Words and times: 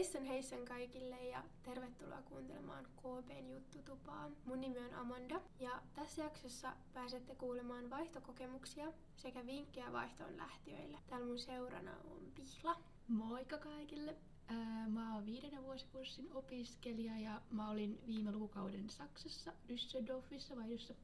Heissan 0.00 0.24
heissan 0.24 0.64
kaikille 0.64 1.24
ja 1.24 1.44
tervetuloa 1.62 2.22
kuuntelemaan 2.22 2.86
KPn 2.96 3.50
juttutupaa. 3.50 4.30
Mun 4.44 4.60
nimi 4.60 4.78
on 4.78 4.94
Amanda 4.94 5.40
ja 5.58 5.82
tässä 5.94 6.22
jaksossa 6.22 6.72
pääsette 6.94 7.34
kuulemaan 7.34 7.90
vaihtokokemuksia 7.90 8.92
sekä 9.16 9.46
vinkkejä 9.46 9.92
vaihtoon 9.92 10.36
lähtiöille. 10.36 10.98
Täällä 11.08 11.26
mun 11.26 11.38
seurana 11.38 11.90
on 11.90 12.32
Pihla. 12.34 12.76
Moikka 13.08 13.58
kaikille! 13.58 14.16
Mä 14.88 15.14
oon 15.14 15.26
viidennen 15.26 15.64
vuosikurssin 15.64 16.32
opiskelija 16.32 17.18
ja 17.18 17.42
mä 17.50 17.70
olin 17.70 18.00
viime 18.06 18.32
lukukauden 18.32 18.90
Saksassa, 18.90 19.52
Düsseldorfissa 19.68 20.56
vaihdossa. 20.56 20.94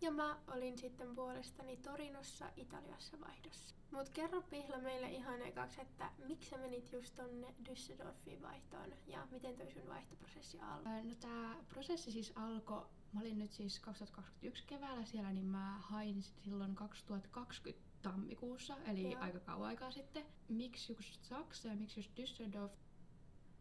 Ja 0.00 0.10
mä 0.10 0.38
olin 0.46 0.78
sitten 0.78 1.14
puolestani 1.14 1.76
Torinossa 1.76 2.50
Italiassa 2.56 3.20
vaihdossa. 3.20 3.79
Mut 3.90 4.08
kerro 4.08 4.42
Pihla 4.42 4.78
meille 4.78 5.10
ihan 5.10 5.42
ekaksi, 5.42 5.80
että 5.80 6.10
miksi 6.18 6.50
sä 6.50 6.56
menit 6.58 6.92
just 6.92 7.14
tonne 7.16 7.54
Düsseldorfiin 7.68 8.42
vaihtoon 8.42 8.92
ja 9.06 9.26
miten 9.30 9.56
toi 9.56 9.72
sun 9.72 9.88
vaihtoprosessi 9.88 10.60
alkoi? 10.60 11.04
No 11.04 11.14
tää 11.14 11.56
prosessi 11.68 12.12
siis 12.12 12.32
alkoi, 12.34 12.86
mä 13.12 13.20
olin 13.20 13.38
nyt 13.38 13.52
siis 13.52 13.80
2021 13.80 14.64
keväällä 14.66 15.04
siellä, 15.04 15.32
niin 15.32 15.46
mä 15.46 15.78
hain 15.78 16.22
silloin 16.22 16.74
2020 16.74 17.90
tammikuussa, 18.02 18.76
eli 18.84 19.12
Joo. 19.12 19.20
aika 19.20 19.40
kauan 19.40 19.68
aikaa 19.68 19.90
sitten. 19.90 20.24
Miksi 20.48 20.92
just 20.92 21.24
Saksa 21.24 21.68
ja 21.68 21.76
miksi 21.76 22.00
just 22.00 22.10
Düsseldorf? 22.18 22.72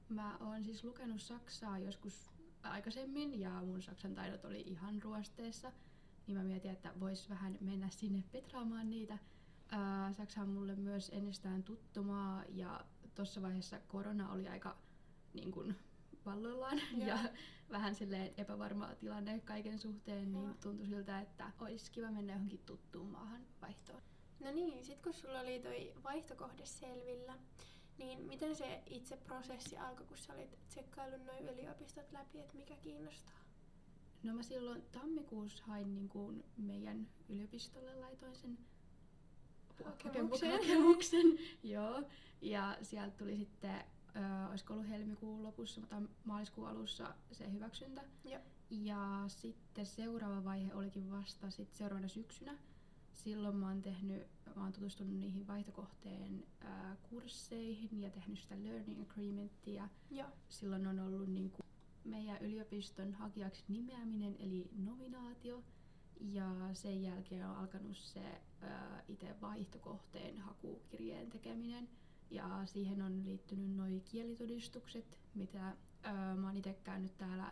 Mä 0.09 0.37
oon 0.37 0.63
siis 0.63 0.83
lukenut 0.83 1.21
Saksaa 1.21 1.79
joskus 1.79 2.29
aikaisemmin 2.63 3.39
ja 3.39 3.49
mun 3.49 3.81
saksan 3.81 4.15
taidot 4.15 4.45
oli 4.45 4.61
ihan 4.61 5.01
ruosteessa 5.01 5.71
niin 6.29 6.37
mä 6.37 6.43
mietin, 6.43 6.71
että 6.71 6.93
vois 6.99 7.29
vähän 7.29 7.57
mennä 7.61 7.89
sinne 7.89 8.23
petraamaan 8.31 8.89
niitä. 8.89 9.17
Ää, 9.71 10.13
Saksa 10.13 10.41
on 10.41 10.49
mulle 10.49 10.75
myös 10.75 11.09
ennestään 11.13 11.63
tuttu 11.63 12.03
maa 12.03 12.43
ja 12.49 12.85
tuossa 13.15 13.41
vaiheessa 13.41 13.79
korona 13.87 14.31
oli 14.31 14.47
aika 14.47 14.77
niin 15.33 15.51
kun, 15.51 15.75
valloillaan 16.25 16.77
ja. 16.97 17.07
ja 17.07 17.19
vähän 17.71 17.95
silleen 17.95 18.33
epävarma 18.37 18.95
tilanne 18.99 19.39
kaiken 19.39 19.79
suhteen, 19.79 20.31
niin 20.31 20.57
tuntui 20.61 20.87
siltä, 20.87 21.19
että 21.19 21.51
olisi 21.59 21.91
kiva 21.91 22.11
mennä 22.11 22.33
johonkin 22.33 22.63
tuttuun 22.65 23.07
maahan 23.07 23.41
vaihtoon. 23.61 24.01
No 24.39 24.51
niin, 24.51 24.85
sit 24.85 25.01
kun 25.01 25.13
sulla 25.13 25.39
oli 25.39 25.59
toi 25.59 25.93
vaihtokohde 26.03 26.65
selvillä, 26.65 27.33
niin 27.97 28.21
miten 28.21 28.55
se 28.55 28.83
itse 28.85 29.17
prosessi 29.17 29.77
alkoi, 29.77 30.05
kun 30.05 30.17
sä 30.17 30.33
olit 30.33 30.57
tsekkaillut 30.67 31.25
noin 31.25 31.49
yliopistot 31.49 32.11
läpi, 32.11 32.39
että 32.39 32.57
mikä 32.57 32.75
kiinnostaa? 32.75 33.39
No 34.23 34.33
mä 34.33 34.43
silloin 34.43 34.81
tammikuussa 34.91 35.63
hain 35.63 35.95
niin 35.95 36.09
kuin 36.09 36.43
meidän 36.57 37.07
yliopistolle 37.29 37.95
laitoin 37.95 38.35
sen 38.35 38.57
hakemuksen. 39.85 40.51
hakemuksen. 40.51 41.25
Joo. 41.63 42.03
Ja 42.41 42.77
sieltä 42.81 43.17
tuli 43.17 43.37
sitten, 43.37 43.83
äh, 44.17 44.49
olisiko 44.49 44.73
ollut 44.73 44.89
helmikuun 44.89 45.43
lopussa 45.43 45.79
mutta 45.79 46.01
maaliskuun 46.23 46.67
alussa 46.67 47.15
se 47.31 47.51
hyväksyntä. 47.51 48.01
Joo. 48.25 48.41
Ja 48.69 49.23
sitten 49.27 49.85
seuraava 49.85 50.43
vaihe 50.43 50.73
olikin 50.73 51.11
vasta 51.11 51.49
sit 51.49 51.73
seuraavana 51.73 52.07
syksynä. 52.07 52.57
Silloin 53.13 53.55
mä 53.55 53.67
oon 53.67 53.81
tehnyt, 53.81 54.27
mä 54.55 54.63
oon 54.63 54.73
tutustunut 54.73 55.13
niihin 55.13 55.47
vaihtokohteen 55.47 56.43
äh, 56.65 56.97
kursseihin 57.09 58.01
ja 58.01 58.09
tehnyt 58.09 58.39
sitä 58.39 58.55
learning 58.63 59.01
agreementia. 59.01 59.89
Joo. 60.11 60.29
Silloin 60.49 60.87
on 60.87 60.99
ollut 60.99 61.29
niin 61.29 61.49
kuin 61.49 61.65
meidän 62.03 62.37
yliopiston 62.41 63.13
hakijaksi 63.13 63.63
nimeäminen 63.67 64.35
eli 64.39 64.69
nominaatio. 64.77 65.63
Ja 66.19 66.73
sen 66.73 67.01
jälkeen 67.01 67.47
on 67.47 67.55
alkanut 67.55 67.97
se 67.97 68.41
itse 69.07 69.35
vaihtokohteen 69.41 70.37
hakukirjeen 70.37 71.29
tekeminen. 71.29 71.89
Ja 72.29 72.65
siihen 72.65 73.01
on 73.01 73.23
liittynyt 73.25 73.75
noin 73.75 74.01
kielitodistukset, 74.01 75.19
mitä 75.33 75.75
ää, 76.03 76.35
mä 76.35 76.47
oon 76.47 76.57
itse 76.57 76.73
käynyt 76.83 77.17
täällä 77.17 77.51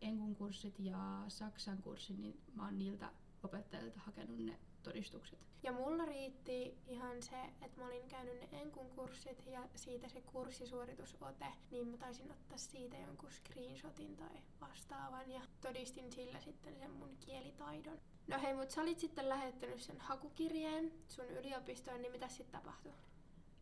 Enkun 0.00 0.36
kurssit 0.36 0.78
ja 0.78 1.24
Saksan 1.28 1.82
kurssin, 1.82 2.20
niin 2.20 2.40
mä 2.54 2.64
oon 2.64 2.78
niiltä 2.78 3.12
opettajilta 3.42 4.00
hakenut 4.00 4.38
ne 4.38 4.58
todistukset. 4.88 5.38
Ja 5.62 5.72
mulla 5.72 6.04
riitti 6.04 6.78
ihan 6.86 7.22
se, 7.22 7.42
että 7.62 7.80
mä 7.80 7.86
olin 7.86 8.08
käynyt 8.08 8.40
ne 8.40 8.48
Enkun 8.60 8.90
kurssit 8.90 9.46
ja 9.46 9.68
siitä 9.74 10.08
se 10.08 10.20
kurssisuoritusote, 10.20 11.46
niin 11.70 11.88
mä 11.88 11.96
taisin 11.96 12.30
ottaa 12.30 12.58
siitä 12.58 12.96
jonkun 12.96 13.30
screenshotin 13.30 14.16
tai 14.16 14.42
vastaavan 14.60 15.30
ja 15.30 15.40
todistin 15.60 16.12
sillä 16.12 16.40
sitten 16.40 16.76
sen 16.78 16.90
mun 16.90 17.16
kielitaidon. 17.26 17.98
No 18.26 18.40
hei, 18.42 18.54
mut 18.54 18.70
sä 18.70 18.82
olit 18.82 18.98
sitten 18.98 19.28
lähettänyt 19.28 19.80
sen 19.80 20.00
hakukirjeen 20.00 20.92
sun 21.08 21.30
yliopistoon, 21.30 22.02
niin 22.02 22.12
mitä 22.12 22.28
sitten 22.28 22.60
tapahtui? 22.60 22.92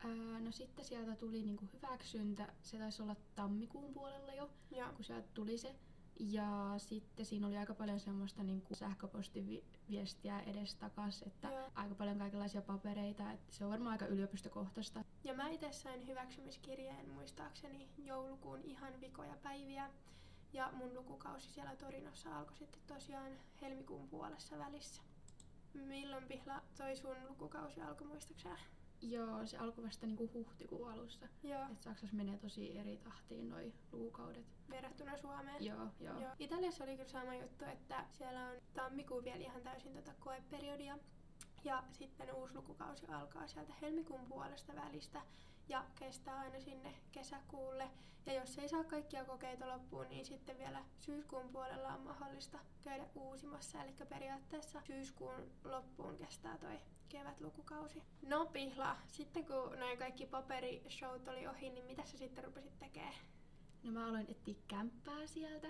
Öö, 0.04 0.40
no 0.40 0.52
sitten 0.52 0.84
sieltä 0.84 1.16
tuli 1.16 1.42
niinku 1.42 1.64
hyväksyntä, 1.72 2.52
se 2.62 2.78
taisi 2.78 3.02
olla 3.02 3.16
tammikuun 3.34 3.94
puolella 3.94 4.32
jo, 4.32 4.50
Joo. 4.70 4.92
kun 4.92 5.04
sieltä 5.04 5.28
tuli 5.34 5.58
se. 5.58 5.74
Ja 6.20 6.74
sitten 6.78 7.26
siinä 7.26 7.46
oli 7.46 7.56
aika 7.56 7.74
paljon 7.74 8.00
semmoista 8.00 8.42
niin 8.42 8.62
kuin 8.62 8.76
sähköpostiviestiä 8.76 10.40
edestakas, 10.40 11.22
että 11.22 11.48
Joo. 11.50 11.70
aika 11.74 11.94
paljon 11.94 12.18
kaikenlaisia 12.18 12.62
papereita, 12.62 13.32
että 13.32 13.54
se 13.54 13.64
on 13.64 13.70
varmaan 13.70 13.92
aika 13.92 14.06
yliopistokohtaista. 14.06 15.04
Ja 15.24 15.34
mä 15.34 15.48
itse 15.48 15.72
sain 15.72 16.06
hyväksymiskirjeen 16.06 17.10
muistaakseni 17.10 17.88
joulukuun 17.98 18.60
ihan 18.62 19.00
vikoja 19.00 19.36
päiviä. 19.42 19.90
Ja 20.52 20.70
mun 20.72 20.94
lukukausi 20.94 21.50
siellä 21.50 21.76
Torinossa 21.76 22.38
alkoi 22.38 22.56
sitten 22.56 22.80
tosiaan 22.86 23.32
helmikuun 23.60 24.08
puolessa 24.08 24.58
välissä. 24.58 25.02
Milloin 25.74 26.28
Pihla 26.28 26.62
toi 26.76 26.96
sun 26.96 27.16
lukukausi 27.28 27.80
alkoi 27.80 28.06
muistaakseni? 28.06 28.75
Joo, 29.02 29.46
se 29.46 29.58
alkoi 29.58 29.84
vasta 29.84 30.06
niinku 30.06 30.30
huhtikuun 30.34 30.92
alussa. 30.92 31.28
Joo. 31.42 31.62
Et 31.72 31.82
Saksassa 31.82 32.16
menee 32.16 32.38
tosi 32.38 32.78
eri 32.78 32.96
tahtiin 32.96 33.48
noi 33.48 33.72
lukukaudet. 33.92 34.46
Verrattuna 34.70 35.16
Suomeen? 35.16 35.64
Joo, 35.64 35.88
joo. 36.00 36.20
joo. 36.20 36.32
Italiassa 36.38 36.84
oli 36.84 36.96
kyllä 36.96 37.08
sama 37.08 37.34
juttu, 37.34 37.64
että 37.64 38.04
siellä 38.12 38.46
on 38.46 38.56
tammikuun 38.74 39.24
vielä 39.24 39.44
ihan 39.44 39.62
täysin 39.62 39.94
tota 39.94 40.12
koeperiodia. 40.20 40.98
Ja 41.64 41.82
sitten 41.92 42.34
uusi 42.34 42.54
lukukausi 42.54 43.06
alkaa 43.06 43.46
sieltä 43.46 43.72
helmikuun 43.82 44.26
puolesta 44.28 44.72
välistä 44.76 45.22
ja 45.68 45.84
kestää 45.98 46.38
aina 46.38 46.60
sinne 46.60 46.94
kesäkuulle. 47.12 47.90
Ja 48.26 48.32
jos 48.32 48.58
ei 48.58 48.68
saa 48.68 48.84
kaikkia 48.84 49.24
kokeita 49.24 49.68
loppuun, 49.68 50.08
niin 50.08 50.26
sitten 50.26 50.58
vielä 50.58 50.84
syyskuun 50.98 51.48
puolella 51.48 51.94
on 51.94 52.00
mahdollista 52.00 52.58
käydä 52.82 53.06
uusimassa. 53.14 53.82
Eli 53.82 53.92
periaatteessa 54.08 54.82
syyskuun 54.86 55.50
loppuun 55.64 56.18
kestää 56.18 56.58
toi 56.58 56.78
kevätlukukausi. 57.08 58.02
No 58.28 58.46
Pihla, 58.46 58.96
sitten 59.08 59.46
kun 59.46 59.78
noin 59.78 59.98
kaikki 59.98 60.26
paperishowt 60.26 61.28
oli 61.28 61.46
ohi, 61.46 61.70
niin 61.70 61.84
mitä 61.84 62.04
sä 62.04 62.18
sitten 62.18 62.44
rupesit 62.44 62.78
tekemään? 62.78 63.14
No 63.82 63.92
mä 63.92 64.06
aloin 64.06 64.26
etsiä 64.30 64.54
kämppää 64.68 65.26
sieltä. 65.26 65.66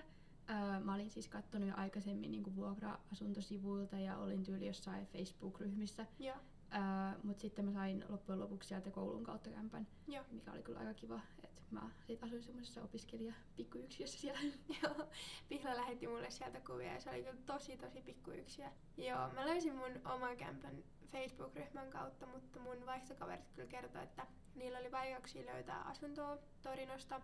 Öö, 0.49 0.79
mä 0.79 0.93
olin 0.93 1.09
siis 1.09 1.27
katsonut 1.27 1.69
jo 1.69 1.73
aikaisemmin 1.77 2.31
niin 2.31 2.55
vuokra-asuntosivuilta 2.55 3.99
ja 3.99 4.17
olin 4.17 4.43
tyyli 4.43 4.67
jossain 4.67 5.05
Facebook-ryhmissä. 5.07 6.05
Joo. 6.19 6.35
Öö, 6.73 7.19
Mutta 7.23 7.41
sitten 7.41 7.65
mä 7.65 7.71
sain 7.71 8.05
loppujen 8.09 8.39
lopuksi 8.39 8.67
sieltä 8.69 8.91
koulun 8.91 9.23
kautta 9.23 9.49
kämpän, 9.49 9.87
Joo. 10.07 10.23
mikä 10.31 10.51
oli 10.51 10.63
kyllä 10.63 10.79
aika 10.79 10.93
kiva. 10.93 11.19
Et 11.43 11.71
mä 11.71 11.89
sit 12.07 12.23
asuin 12.23 12.43
semmoisessa 12.43 12.83
opiskelija 12.83 13.33
pikkuyksiössä 13.55 14.19
siellä. 14.19 14.39
Joo, 14.83 15.07
Pihla 15.49 15.75
lähetti 15.75 16.07
mulle 16.07 16.29
sieltä 16.29 16.59
kuvia 16.59 16.93
ja 16.93 16.99
se 16.99 17.09
oli 17.09 17.23
kyllä 17.23 17.37
tosi 17.45 17.77
tosi 17.77 18.01
pikkuyksiö. 18.01 18.65
Joo, 18.97 19.29
mä 19.33 19.45
löysin 19.45 19.75
mun 19.75 19.91
oman 20.05 20.37
kämpän 20.37 20.83
Facebook-ryhmän 21.11 21.89
kautta, 21.89 22.25
mutta 22.25 22.59
mun 22.59 22.85
vaihtokaverit 22.85 23.51
kyllä 23.55 23.67
kertoi, 23.67 24.03
että 24.03 24.27
niillä 24.55 24.79
oli 24.79 24.91
vaikeuksia 24.91 25.45
löytää 25.45 25.81
asuntoa 25.81 26.37
Torinosta. 26.61 27.21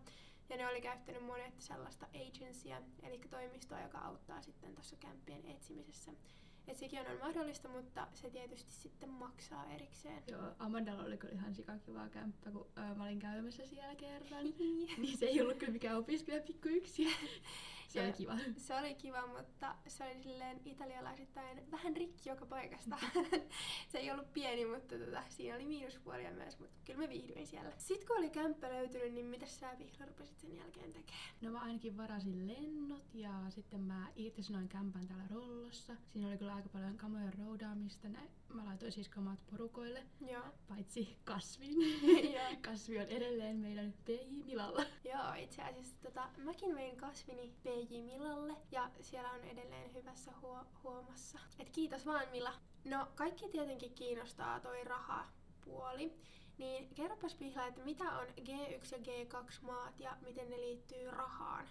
Ja 0.50 0.58
ne 0.58 0.68
oli 0.68 0.82
käyttänyt 0.82 1.26
monet 1.26 1.62
sellaista 1.62 2.06
agencya, 2.06 2.82
eli 3.04 3.20
toimistoa, 3.30 3.82
joka 3.82 3.98
auttaa 3.98 4.42
sitten 4.42 4.74
tuossa 4.74 4.96
kämppien 4.96 5.46
etsimisessä. 5.46 6.12
Et 6.68 6.78
sekin 6.78 7.00
on 7.00 7.18
mahdollista, 7.20 7.70
mutta 7.70 8.08
se 8.14 8.30
tietysti 8.30 8.72
sitten 8.72 9.10
maksaa 9.10 9.66
erikseen. 9.74 10.24
Joo, 10.28 10.56
Amandalla 10.60 11.04
oli 11.04 11.18
kyllä 11.18 11.34
ihan 11.34 11.56
sikakivaa 11.56 12.10
kämppä, 12.10 12.52
kun 12.52 12.68
ää, 12.76 12.96
mä 12.96 13.04
olin 13.04 13.20
käymässä 13.20 13.66
siellä 13.68 13.96
kerran. 13.96 14.44
niin 14.98 15.18
se 15.18 15.26
ei 15.26 15.42
ollut 15.42 15.58
kyllä 15.58 15.74
mikään 15.74 15.98
opiskelija 15.98 16.44
pikku 16.44 16.68
yksi. 16.68 17.08
se 17.94 18.00
ja 18.00 18.06
oli 18.06 18.14
kiva. 18.14 18.38
Se 18.58 18.76
oli 18.76 18.96
kiva, 18.96 19.28
mutta 19.28 19.76
se 19.88 20.04
oli 20.04 20.24
silleen 20.24 20.62
italialaisittain 20.66 21.72
vähän 21.72 21.96
rikki 21.96 22.30
joka 22.30 22.46
paikasta. 22.46 22.98
se 23.92 23.98
ei 23.98 24.12
ollut 24.12 24.34
pieni, 24.34 24.66
mutta 24.66 24.96
tota, 24.98 25.24
siinä 25.30 25.56
oli 25.56 25.66
miinuspuolia 25.66 26.32
myös, 26.32 26.60
mutta 26.60 26.76
kyllä 26.86 27.00
mä 27.00 27.10
viihdyin 27.10 27.48
siellä. 27.48 27.72
Sitten 27.78 28.08
kun 28.08 28.18
oli 28.18 28.30
kämppä 28.30 28.70
löytynyt, 28.70 29.14
niin 29.14 29.26
mitä 29.26 29.46
sä 29.46 29.76
Vihla 29.80 30.06
rupesit 30.06 30.40
sen 30.40 30.56
jälkeen 30.56 30.94
tekemään? 30.94 31.24
No 31.42 31.52
mä 31.52 31.62
ainakin 31.62 31.98
varasin 31.98 32.48
lennot 32.48 33.14
ja 33.14 33.32
sitten 33.50 33.82
mä 33.82 34.08
irtisanoin 34.16 34.70
kämpän 34.70 35.08
täällä 35.08 35.28
Rollossa. 35.32 35.96
Siinä 36.08 36.28
oli 36.28 36.38
kyllä 36.38 36.56
aika 36.56 36.70
paljon 36.70 36.98
kamoja 36.98 37.32
roudaamista. 37.32 38.10
Näin. 38.10 38.30
Mä 38.54 38.66
laitoin 38.66 38.92
siis 38.92 39.10
kamat 39.10 39.40
porukoille, 39.52 40.04
Joo. 40.32 40.44
paitsi 40.68 41.18
kasvin. 41.24 41.76
Kasvi 42.68 43.00
on 43.00 43.08
edelleen 43.08 43.58
meidän 43.58 43.94
PJ 44.06 44.44
Milalla. 44.46 44.86
Joo, 45.04 45.34
itse 45.38 45.62
asiassa 45.62 45.98
tota, 46.04 46.30
mäkin 46.38 46.76
vein 46.76 46.98
kasvini 46.98 47.54
PJ 47.64 48.02
Milalle 48.02 48.54
ja 48.72 48.92
siellä 49.02 49.32
on 49.32 49.44
edelleen 49.44 49.94
hyvässä 49.94 50.32
huo- 50.42 50.66
huomassa. 50.84 51.40
Et 51.60 51.70
kiitos 51.70 52.06
vaan 52.06 52.30
Mila. 52.32 52.54
No 52.86 53.08
kaikki 53.16 53.50
tietenkin 53.50 53.94
kiinnostaa 53.94 54.60
toi 54.60 54.84
raha 54.84 55.26
puoli, 55.66 56.14
Niin 56.58 56.90
kerropas 56.96 57.36
Pihla, 57.36 57.68
että 57.68 57.82
mitä 57.84 58.04
on 58.04 58.28
G1 58.28 58.88
ja 58.92 58.98
G2 58.98 59.46
maat 59.62 60.00
ja 60.00 60.18
miten 60.22 60.50
ne 60.50 60.58
liittyy 60.58 61.12
rahaan? 61.12 61.68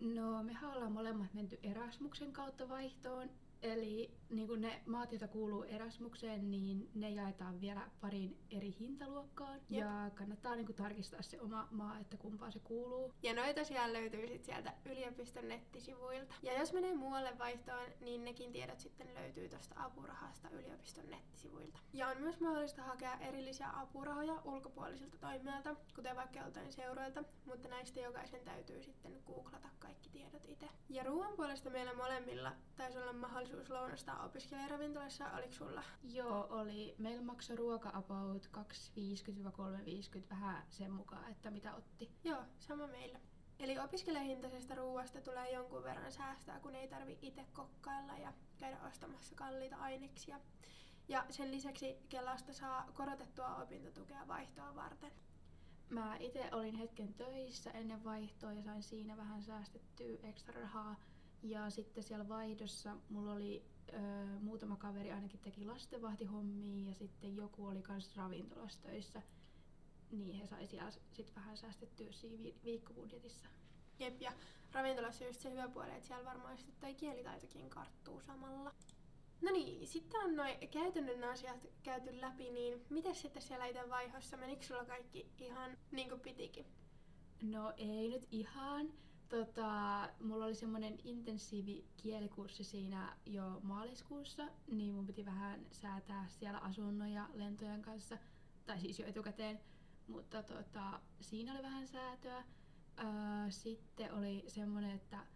No, 0.00 0.42
me 0.42 0.52
ollaan 0.74 0.92
molemmat 0.92 1.34
menty 1.34 1.58
Erasmuksen 1.62 2.32
kautta 2.32 2.68
vaihtoon 2.68 3.30
Eli 3.62 4.10
niin 4.30 4.48
kuin 4.48 4.60
ne 4.60 4.82
maat, 4.86 5.12
joita 5.12 5.28
kuuluu 5.28 5.62
Erasmukseen, 5.62 6.50
niin 6.50 6.90
ne 6.94 7.10
jaetaan 7.10 7.60
vielä 7.60 7.90
pariin 8.00 8.38
eri 8.50 8.74
hintaluokkaan. 8.80 9.60
Jep. 9.70 9.80
Ja 9.80 10.10
kannattaa 10.14 10.56
niin 10.56 10.66
kuin 10.66 10.76
tarkistaa 10.76 11.22
se 11.22 11.40
oma 11.40 11.68
maa, 11.70 11.98
että 11.98 12.16
kumpaan 12.16 12.52
se 12.52 12.58
kuuluu. 12.58 13.14
Ja 13.22 13.34
noita 13.34 13.60
tosiaan 13.60 13.92
löytyy 13.92 14.26
sit 14.26 14.44
sieltä 14.44 14.72
yliopiston 14.84 15.48
nettisivuilta. 15.48 16.34
Ja 16.42 16.58
jos 16.58 16.72
menee 16.72 16.94
muualle 16.94 17.38
vaihtoon, 17.38 17.88
niin 18.00 18.24
nekin 18.24 18.52
tiedot 18.52 18.80
sitten 18.80 19.14
löytyy 19.14 19.48
tuosta 19.48 19.74
apurahasta 19.78 20.50
yliopiston 20.50 21.10
nettisivuilta. 21.10 21.78
Ja 21.92 22.08
on 22.08 22.20
myös 22.20 22.40
mahdollista 22.40 22.82
hakea 22.82 23.18
erillisiä 23.18 23.70
apurahoja 23.74 24.42
ulkopuolisilta 24.44 25.18
toimijoilta, 25.18 25.76
kuten 25.94 26.16
vaikka 26.16 26.38
joltain 26.38 26.72
seuroilta, 26.72 27.24
mutta 27.44 27.68
näistä 27.68 28.00
jokaisen 28.00 28.44
täytyy 28.44 28.82
sitten 28.82 29.22
googlata 29.26 29.68
kaikki 29.78 30.10
tiedot 30.10 30.44
itse. 30.44 30.68
Ja 30.88 31.02
ruoan 31.04 31.36
puolesta 31.36 31.70
meillä 31.70 31.94
molemmilla 31.94 32.52
taisi 32.76 32.98
olla 32.98 33.12
mahdollisuus 33.12 33.49
mahdollisuus 33.50 33.80
lounastaa 33.80 34.24
opiskelijaravintolassa, 34.24 35.30
oliko 35.30 35.52
sulla? 35.52 35.82
Joo, 36.02 36.46
oli. 36.50 36.94
Meillä 36.98 37.22
maksoi 37.22 37.56
ruoka 37.56 37.90
about 37.94 38.50
250-350 38.56 38.60
vähän 40.30 40.62
sen 40.70 40.92
mukaan, 40.92 41.30
että 41.30 41.50
mitä 41.50 41.74
otti. 41.74 42.10
Joo, 42.24 42.42
sama 42.58 42.86
meillä. 42.86 43.20
Eli 43.58 43.78
opiskelijahintaisesta 43.78 44.74
ruoasta 44.74 45.20
tulee 45.20 45.52
jonkun 45.52 45.82
verran 45.82 46.12
säästää, 46.12 46.60
kun 46.60 46.74
ei 46.74 46.88
tarvi 46.88 47.18
itse 47.22 47.46
kokkailla 47.52 48.18
ja 48.18 48.32
käydä 48.58 48.78
ostamassa 48.88 49.34
kalliita 49.34 49.76
aineksia. 49.76 50.40
Ja 51.08 51.26
sen 51.30 51.50
lisäksi 51.50 51.96
Kelasta 52.08 52.52
saa 52.52 52.86
korotettua 52.94 53.56
opintotukea 53.56 54.28
vaihtoa 54.28 54.74
varten. 54.74 55.12
Mä 55.88 56.16
itse 56.16 56.48
olin 56.52 56.74
hetken 56.74 57.14
töissä 57.14 57.70
ennen 57.70 58.04
vaihtoa 58.04 58.52
ja 58.52 58.62
sain 58.62 58.82
siinä 58.82 59.16
vähän 59.16 59.42
säästettyä 59.42 60.18
ekstra 60.22 60.60
rahaa 60.60 60.96
ja 61.42 61.70
sitten 61.70 62.02
siellä 62.04 62.28
vaihdossa 62.28 62.96
mulla 63.08 63.32
oli 63.32 63.64
ö, 63.92 63.96
muutama 64.40 64.76
kaveri 64.76 65.12
ainakin 65.12 65.40
teki 65.40 65.64
lastenvahtihommia 65.64 66.88
ja 66.88 66.94
sitten 66.94 67.36
joku 67.36 67.66
oli 67.66 67.82
kans 67.82 68.16
ravintolassa 68.16 68.82
töissä. 68.82 69.22
Niin 70.10 70.34
he 70.40 70.46
sai 70.46 70.66
siellä 70.66 70.90
sit 71.12 71.36
vähän 71.36 71.56
säästettyä 71.56 72.12
siinä 72.12 72.42
vi- 72.42 72.60
viikkobudjetissa. 72.64 73.48
Jep, 73.98 74.20
ja 74.20 74.32
ravintolassa 74.72 75.24
just 75.24 75.40
se 75.40 75.50
hyvä 75.50 75.68
puoli, 75.68 75.90
että 75.90 76.06
siellä 76.06 76.24
varmaan 76.24 76.58
sitten 76.58 76.76
toi 76.80 76.94
kielitaitokin 76.94 77.70
karttuu 77.70 78.20
samalla. 78.20 78.74
No 79.40 79.50
niin, 79.52 79.86
sitten 79.86 80.20
on 80.20 80.36
noin 80.36 80.68
käytännön 80.68 81.24
asiat 81.24 81.66
käyty 81.82 82.20
läpi, 82.20 82.50
niin 82.50 82.84
miten 82.90 83.14
sitten 83.14 83.42
siellä 83.42 83.66
itse 83.66 83.90
vaihossa? 83.90 84.36
Menikö 84.36 84.62
sulla 84.62 84.84
kaikki 84.84 85.30
ihan 85.38 85.78
niin 85.92 86.08
kuin 86.08 86.20
pitikin? 86.20 86.66
No 87.42 87.72
ei 87.76 88.08
nyt 88.08 88.26
ihan. 88.30 88.92
Tota, 89.30 90.08
mulla 90.20 90.44
oli 90.44 90.54
semmoinen 90.54 90.98
intensiivi 91.04 91.84
kielikurssi 91.96 92.64
siinä 92.64 93.16
jo 93.26 93.60
maaliskuussa, 93.62 94.48
niin 94.66 94.94
mun 94.94 95.06
piti 95.06 95.24
vähän 95.24 95.66
säätää 95.72 96.26
siellä 96.28 96.58
asunnon 96.58 97.08
lentojen 97.34 97.82
kanssa, 97.82 98.18
tai 98.66 98.80
siis 98.80 98.98
jo 98.98 99.06
etukäteen, 99.06 99.60
mutta 100.06 100.42
tota, 100.42 101.00
siinä 101.20 101.52
oli 101.52 101.62
vähän 101.62 101.86
säätöä. 101.86 102.44
Öö, 102.98 103.50
sitten 103.50 104.14
oli 104.14 104.44
semmoinen, 104.46 104.90
että 104.90 105.26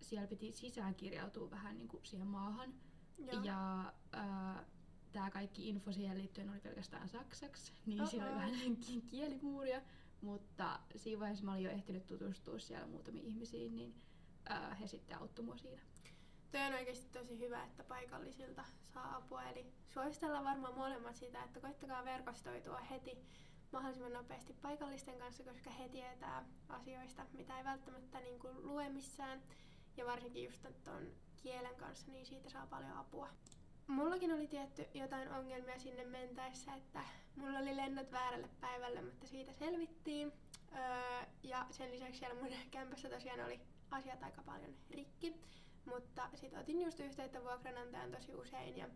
siellä 0.00 0.26
piti 0.26 0.52
sisään 0.52 0.94
kirjautua 0.94 1.50
vähän 1.50 1.78
niin 1.78 1.88
kuin 1.88 2.06
siihen 2.06 2.26
maahan. 2.26 2.74
Joo. 3.18 3.42
Ja 3.42 3.92
öö, 4.14 4.64
tämä 5.12 5.30
kaikki 5.30 5.68
info 5.68 5.92
siihen 5.92 6.18
liittyen 6.18 6.50
oli 6.50 6.60
pelkästään 6.60 7.08
saksaksi, 7.08 7.72
niin 7.86 8.00
Uh-oh. 8.00 8.10
siellä 8.10 8.30
oli 8.30 8.36
vähän 8.36 8.76
kielimuuria. 9.10 9.82
Mutta 10.22 10.80
siinä 10.96 11.20
vaiheessa 11.20 11.44
mä 11.44 11.52
olin 11.52 11.64
jo 11.64 11.70
ehtinyt 11.70 12.06
tutustua 12.06 12.58
siellä 12.58 12.86
muutamiin 12.86 13.26
ihmisiin, 13.26 13.76
niin 13.76 13.94
ää, 14.48 14.74
he 14.74 14.86
sitten 14.86 15.18
auttoi 15.18 15.44
mua 15.44 15.56
siinä. 15.56 15.82
Tuo 16.50 16.60
on 16.60 16.74
oikeasti 16.74 17.08
tosi 17.12 17.38
hyvä, 17.38 17.64
että 17.64 17.84
paikallisilta 17.84 18.64
saa 18.94 19.16
apua. 19.16 19.42
Eli 19.42 19.72
suositellaan 19.88 20.44
varmaan 20.44 20.74
molemmat 20.74 21.16
sitä, 21.16 21.42
että 21.42 21.60
koittakaa 21.60 22.04
verkostoitua 22.04 22.78
heti 22.78 23.18
mahdollisimman 23.72 24.12
nopeasti 24.12 24.52
paikallisten 24.52 25.18
kanssa, 25.18 25.44
koska 25.44 25.70
he 25.70 25.88
tietää 25.88 26.46
asioista, 26.68 27.26
mitä 27.32 27.58
ei 27.58 27.64
välttämättä 27.64 28.20
niin 28.20 28.38
kuin 28.38 28.66
lue 28.66 28.88
missään. 28.88 29.42
Ja 29.96 30.06
varsinkin 30.06 30.44
just 30.44 30.66
tuon 30.84 31.12
kielen 31.42 31.76
kanssa, 31.76 32.12
niin 32.12 32.26
siitä 32.26 32.50
saa 32.50 32.66
paljon 32.66 32.92
apua. 32.92 33.28
Mullakin 33.92 34.32
oli 34.32 34.46
tietty 34.46 34.86
jotain 34.94 35.28
ongelmia 35.32 35.78
sinne 35.78 36.04
mentäessä, 36.04 36.74
että 36.74 37.00
mulla 37.36 37.58
oli 37.58 37.76
lennot 37.76 38.12
väärälle 38.12 38.48
päivälle, 38.60 39.02
mutta 39.02 39.26
siitä 39.26 39.52
selvittiin. 39.52 40.32
Öö, 40.76 41.22
ja 41.42 41.66
sen 41.70 41.90
lisäksi 41.90 42.18
siellä 42.18 42.42
mun 42.42 42.52
kämpässä 42.70 43.08
tosiaan 43.08 43.44
oli 43.44 43.60
asiat 43.90 44.22
aika 44.22 44.42
paljon 44.42 44.74
rikki. 44.90 45.34
Mutta 45.84 46.28
sitten 46.34 46.60
otin 46.60 46.82
just 46.82 47.00
yhteyttä 47.00 47.42
vuokranantajan 47.42 48.10
tosi 48.10 48.34
usein 48.34 48.76
ja 48.76 48.88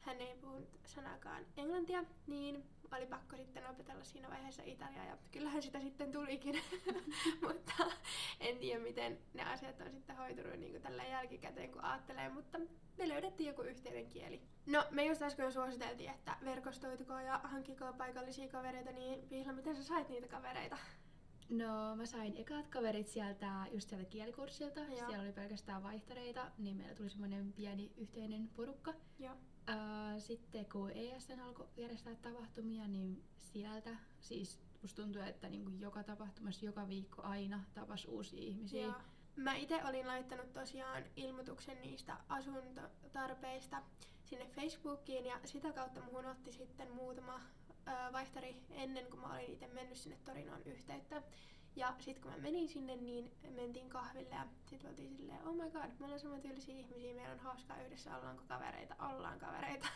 hän 0.00 0.20
ei 0.20 0.36
puhunut 0.36 0.68
sanakaan 0.84 1.46
englantia, 1.56 2.04
niin 2.26 2.64
oli 2.92 3.06
pakko 3.06 3.36
sitten 3.36 3.70
opetella 3.70 4.04
siinä 4.04 4.30
vaiheessa 4.30 4.62
Italiaa 4.66 5.04
ja 5.04 5.18
kyllähän 5.32 5.62
sitä 5.62 5.80
sitten 5.80 6.12
tulikin, 6.12 6.54
mutta 7.48 7.72
en 8.40 8.58
tiedä 8.58 8.82
miten 8.82 9.18
ne 9.34 9.44
asiat 9.44 9.80
on 9.80 9.90
sitten 9.92 10.16
hoitunut 10.16 10.60
niin 10.60 10.82
tällä 10.82 11.04
jälkikäteen 11.04 11.72
kun 11.72 11.84
ajattelee, 11.84 12.28
mutta 12.28 12.58
me 12.98 13.08
löydettiin 13.08 13.48
joku 13.48 13.62
yhteinen 13.62 14.06
kieli. 14.06 14.42
No, 14.66 14.84
me 14.90 15.04
just 15.04 15.22
äsken 15.22 15.52
suositeltiin, 15.52 16.10
että 16.10 16.36
verkostoitukaa 16.44 17.22
ja 17.22 17.40
hankkikaa 17.44 17.92
paikallisia 17.92 18.48
kavereita, 18.48 18.92
niin 18.92 19.28
Pihla, 19.28 19.52
miten 19.52 19.76
sä 19.76 19.82
sait 19.82 20.08
niitä 20.08 20.28
kavereita? 20.28 20.76
No 21.48 21.96
mä 21.96 22.06
sain 22.06 22.36
ekat 22.36 22.68
kaverit 22.68 23.08
sieltä 23.08 23.66
just 23.72 23.88
sieltä 23.88 24.04
kielikurssilta. 24.04 24.80
Joo. 24.80 24.96
Siellä 24.96 25.22
oli 25.22 25.32
pelkästään 25.32 25.82
vaihtareita, 25.82 26.50
niin 26.58 26.76
meillä 26.76 26.94
tuli 26.94 27.10
semmoinen 27.10 27.52
pieni 27.52 27.92
yhteinen 27.96 28.48
porukka. 28.48 28.94
Joo. 29.18 29.36
Sitten 30.18 30.66
kun 30.72 30.90
ESN 30.90 31.40
alkoi 31.40 31.66
järjestää 31.76 32.14
tapahtumia, 32.14 32.88
niin 32.88 33.24
sieltä 33.36 33.96
siis 34.20 34.60
musta 34.82 35.02
tuntuu, 35.02 35.22
että 35.22 35.48
niinku 35.48 35.70
joka 35.70 36.02
tapahtumassa 36.02 36.66
joka 36.66 36.88
viikko 36.88 37.22
aina 37.22 37.64
tapas 37.74 38.04
uusia 38.04 38.40
ihmisiä. 38.40 38.86
Joo. 38.86 38.94
Mä 39.36 39.54
itse 39.54 39.84
olin 39.84 40.06
laittanut 40.06 40.52
tosiaan 40.52 41.04
ilmoituksen 41.16 41.80
niistä 41.80 42.16
asuntotarpeista 42.28 43.82
sinne 44.24 44.46
Facebookiin 44.46 45.26
ja 45.26 45.40
sitä 45.44 45.72
kautta 45.72 46.00
muhun 46.00 46.26
otti 46.26 46.52
sitten 46.52 46.90
muutama 46.90 47.40
vaihtari 48.12 48.56
ennen 48.70 49.06
kuin 49.06 49.20
mä 49.20 49.32
olin 49.32 49.52
itse 49.52 49.66
mennyt 49.66 49.98
sinne 49.98 50.18
Torinoon 50.24 50.62
yhteyttä. 50.62 51.22
Ja 51.76 51.94
sitten 51.98 52.22
kun 52.22 52.32
mä 52.32 52.38
menin 52.38 52.68
sinne, 52.68 52.96
niin 52.96 53.32
mentiin 53.50 53.88
kahville 53.88 54.34
ja 54.34 54.46
sitten 54.66 54.90
oltiin 54.90 55.16
silleen, 55.16 55.48
oh 55.48 55.54
my 55.54 55.70
god, 55.70 55.90
me 55.98 56.04
ollaan 56.04 56.20
samantyylisiä 56.20 56.74
ihmisiä, 56.74 57.14
meillä 57.14 57.32
on 57.32 57.40
hauskaa 57.40 57.82
yhdessä, 57.82 58.16
ollaanko 58.16 58.42
kavereita, 58.48 58.96
ollaan 58.98 59.38
kavereita. 59.38 59.88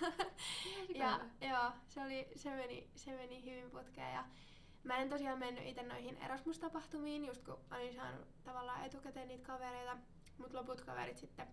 ja 0.94 1.20
joo, 1.50 1.72
se, 1.88 2.02
oli, 2.02 2.28
se, 2.36 2.50
meni, 2.50 2.90
se 2.94 3.16
meni 3.16 3.44
hyvin 3.44 3.70
putkeen 3.70 4.14
ja 4.14 4.24
Mä 4.84 4.96
en 4.96 5.08
tosiaan 5.08 5.38
mennyt 5.38 5.66
itse 5.66 5.82
noihin 5.82 6.16
Erasmus-tapahtumiin, 6.16 7.24
just 7.24 7.44
kun 7.44 7.58
olin 7.70 7.94
saanut 7.94 8.44
tavallaan 8.44 8.84
etukäteen 8.84 9.28
niitä 9.28 9.46
kavereita, 9.46 9.96
mutta 10.38 10.58
loput 10.58 10.80
kaverit 10.80 11.16
sitten 11.16 11.46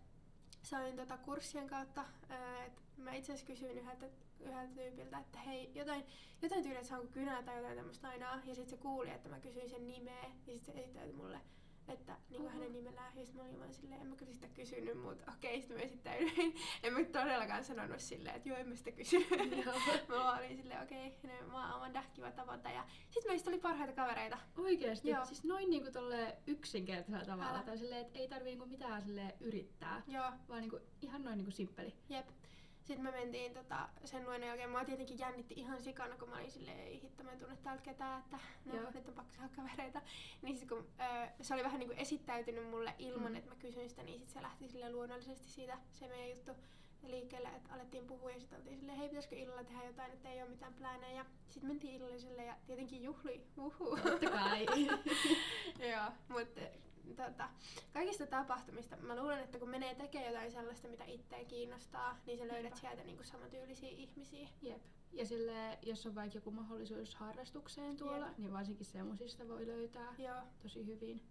sain 0.62 0.96
tota 0.96 1.18
kurssien 1.18 1.68
kautta. 1.68 2.06
Et 2.66 2.82
mä 2.98 3.14
itse 3.14 3.34
asiassa 3.34 3.48
kysyin 3.48 3.78
yhdeltä, 3.78 4.06
yhdeltä 4.42 4.74
tyypiltä, 4.76 5.20
että 5.20 5.40
hei, 5.40 5.72
jotain, 5.76 6.06
jotain 6.42 6.64
tyyliä, 6.64 6.80
että 6.80 6.90
saanko 6.90 7.08
kynää 7.08 7.44
tai 7.44 7.58
jotain 7.58 7.78
tämmöistä 7.78 8.10
aina. 8.10 8.42
Ja 8.46 8.56
sitten 8.56 8.70
se 8.70 8.78
kuuli, 8.78 9.10
että 9.10 9.30
mä 9.30 9.40
kysyin 9.40 9.70
sen 9.70 9.88
nimeä, 9.88 10.24
ja 10.24 10.54
sitten 10.54 10.76
se 10.76 10.82
esittäytyi 10.82 11.14
mulle 11.14 11.40
että 11.88 12.18
niin 12.30 12.42
kuin 12.42 12.54
hänen 12.54 12.74
nimellään. 12.74 13.18
Ja 13.18 13.26
sitten 13.26 13.44
mä 13.44 13.50
olin 13.50 13.60
vaan 13.60 13.74
silleen, 13.74 14.02
en 14.02 14.08
mä 14.08 14.16
kyllä 14.16 14.34
sitä 14.34 14.48
kysynyt, 14.48 15.02
mutta 15.02 15.32
okei, 15.32 15.62
sitten 15.62 15.78
mä 15.78 15.84
esittäydyin. 15.84 16.56
en 16.84 16.94
mä 16.94 17.04
todellakaan 17.04 17.64
sanonut 17.64 18.00
silleen, 18.00 18.36
että 18.36 18.50
joo, 18.50 18.58
en 18.58 18.70
mä 18.70 18.76
sitä 18.76 18.92
kysynyt. 18.92 19.66
mä 20.10 20.16
vaan 20.16 20.40
olin 20.40 20.58
silleen, 20.58 20.84
okei, 20.84 21.08
okay, 21.08 21.40
no, 21.42 21.48
mä 21.48 21.76
oon 21.76 21.92
kiva 22.14 22.32
tavata. 22.32 22.70
Ja 22.70 22.86
sitten 23.10 23.32
meistä 23.32 23.50
oli 23.50 23.60
parhaita 23.60 23.94
kavereita. 23.94 24.38
Oikeesti? 24.58 25.10
Joo. 25.10 25.26
Siis 25.26 25.44
noin 25.44 25.70
niinku 25.70 25.92
tolle 25.92 26.38
yksinkertaisella 26.48 27.26
tavalla. 27.26 27.52
Älä. 27.52 27.64
Tai 27.64 27.78
silleen, 27.78 28.02
että 28.02 28.20
ei 28.20 28.28
tarvii 28.28 28.52
niinku 28.52 28.66
mitään 28.66 29.02
silleen 29.02 29.34
yrittää. 29.40 30.04
Joo. 30.08 30.32
Vaan 30.50 30.62
niinku 30.62 30.80
ihan 31.02 31.24
noin 31.24 31.38
niinku 31.38 31.52
simppeli. 31.52 31.94
Jep. 32.10 32.28
Sitten 32.88 33.04
me 33.04 33.12
mentiin 33.12 33.54
tota, 33.54 33.90
sen 34.06 34.26
luennon 34.26 34.48
jälkeen, 34.48 34.70
mua 34.70 34.86
tietenkin 34.86 35.20
jännitti 35.20 35.54
ihan 35.58 35.82
sikana, 35.82 36.18
kun 36.18 36.30
mä 36.30 36.36
olin 36.36 36.52
silleen, 36.52 36.80
ei 36.80 37.02
hitto, 37.02 37.24
mä 37.24 37.32
en 37.32 37.40
tunne 37.40 37.58
täältä 37.64 37.84
ketään, 37.84 38.20
että 38.20 38.40
no, 38.66 38.76
Joo. 38.76 38.92
nyt 38.92 39.08
on 39.08 39.14
pakko 39.14 39.34
saada 39.34 39.50
kavereita. 39.56 40.02
Niin 40.42 40.58
sit 40.58 40.70
kun 40.70 40.78
ö, 40.78 41.28
se 41.42 41.54
oli 41.54 41.64
vähän 41.64 41.80
niin 41.80 41.90
kuin 41.90 42.00
esittäytynyt 42.00 42.70
mulle 42.70 42.96
ilman, 42.98 43.32
mm. 43.32 43.36
että 43.36 43.50
mä 43.50 43.56
kysyin 43.56 43.90
sitä, 43.90 44.04
niin 44.04 44.20
sit 44.20 44.30
se 44.30 44.42
lähti 44.42 44.68
sille 44.68 44.92
luonnollisesti 44.92 45.50
siitä 45.50 45.78
se 45.92 46.08
meidän 46.08 46.30
juttu 46.30 46.52
liikkeelle, 47.04 47.48
että 47.48 47.74
alettiin 47.74 48.08
puhua 48.08 48.32
ja 48.32 48.40
sitten 48.40 48.58
oltiin 48.60 48.78
silleen, 48.78 48.98
hei 48.98 49.10
pitäisikö 49.10 49.36
illalla 49.36 49.64
tehdä 49.64 49.84
jotain, 49.86 50.12
että 50.12 50.30
ei 50.30 50.42
ole 50.42 50.50
mitään 50.50 50.74
plääneja. 50.74 51.26
Sitten 51.50 51.70
mentiin 51.70 51.96
illalliselle 51.96 52.46
ja 52.46 52.56
tietenkin 52.66 53.04
juhli, 53.04 53.48
uhu. 53.58 53.98
Totta 54.04 54.30
kai. 54.30 54.66
Joo, 55.92 56.12
mutta 56.28 56.62
tota, 57.16 57.50
kaikista 57.94 58.28
tapahtumista 58.28 58.98
mä 58.98 59.16
luulen, 59.16 59.40
että 59.40 59.60
kun 59.60 59.70
menee 59.70 59.96
tekemään 59.96 60.34
jotain 60.34 60.52
sellaista, 60.52 60.88
mitä 60.88 61.04
itseä 61.06 61.46
kiinnostaa, 61.46 62.18
niin 62.26 62.38
sä 62.38 62.48
löydät 62.48 62.64
Jepä. 62.64 62.76
sieltä 62.76 63.04
niinku 63.04 63.24
samantyylisiä 63.24 63.90
ihmisiä. 63.90 64.50
Jep. 64.62 64.82
Ja 65.14 65.26
sille, 65.26 65.78
jos 65.82 66.06
on 66.06 66.16
vaikka 66.16 66.38
joku 66.38 66.52
mahdollisuus 66.52 67.16
harrastukseen 67.16 67.98
tuolla, 67.98 68.28
Jep. 68.28 68.38
niin 68.38 68.54
varsinkin 68.54 68.86
semmosista 68.86 69.48
voi 69.48 69.68
löytää 69.68 70.16
Joo. 70.18 70.42
tosi 70.62 70.86
hyvin. 70.86 71.22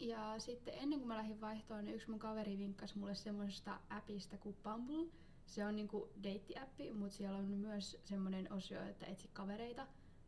Ja 0.00 0.38
sitten 0.38 0.74
ennen 0.74 0.98
kuin 0.98 1.08
mä 1.08 1.16
lähdin 1.16 1.40
vaihtoon, 1.40 1.84
niin 1.84 1.94
yksi 1.94 2.10
mun 2.10 2.18
kaveri 2.18 2.58
vinkkasi 2.58 2.98
mulle 2.98 3.14
semmoisesta 3.14 3.80
appista 3.90 4.38
kuin 4.38 4.56
Bumble. 4.62 5.06
Se 5.46 5.66
on 5.66 5.76
niinku 5.76 6.08
deittiäppi, 6.22 6.92
mutta 6.92 7.16
siellä 7.16 7.38
on 7.38 7.44
myös 7.44 8.00
semmoinen 8.04 8.52
osio, 8.52 8.82
että 8.82 9.06
etsi 9.06 9.30
kavereita. 9.32 9.86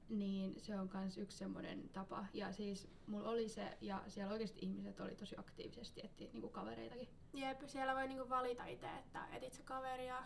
Niin 0.09 0.61
se 0.61 0.79
on 0.79 0.89
kans 0.89 1.19
yksi 1.19 1.39
semmoinen 1.39 1.89
tapa. 1.89 2.27
Ja 2.33 2.53
siis 2.53 2.89
mulla 3.07 3.29
oli 3.29 3.49
se, 3.49 3.79
ja 3.81 4.03
siellä 4.09 4.33
oikeasti 4.33 4.59
ihmiset 4.63 5.01
oli 5.01 5.17
tosi 5.17 5.37
aktiivisesti 5.39 6.01
etti 6.05 6.31
niinku 6.33 6.49
kavereitakin. 6.49 7.09
Jep, 7.33 7.61
siellä 7.67 7.95
voi 7.95 8.09
niinku 8.09 8.29
valita 8.29 8.67
itse, 8.67 8.87
että 8.99 9.27
etit 9.33 9.53
sä 9.53 9.63
kaveria 9.63 10.23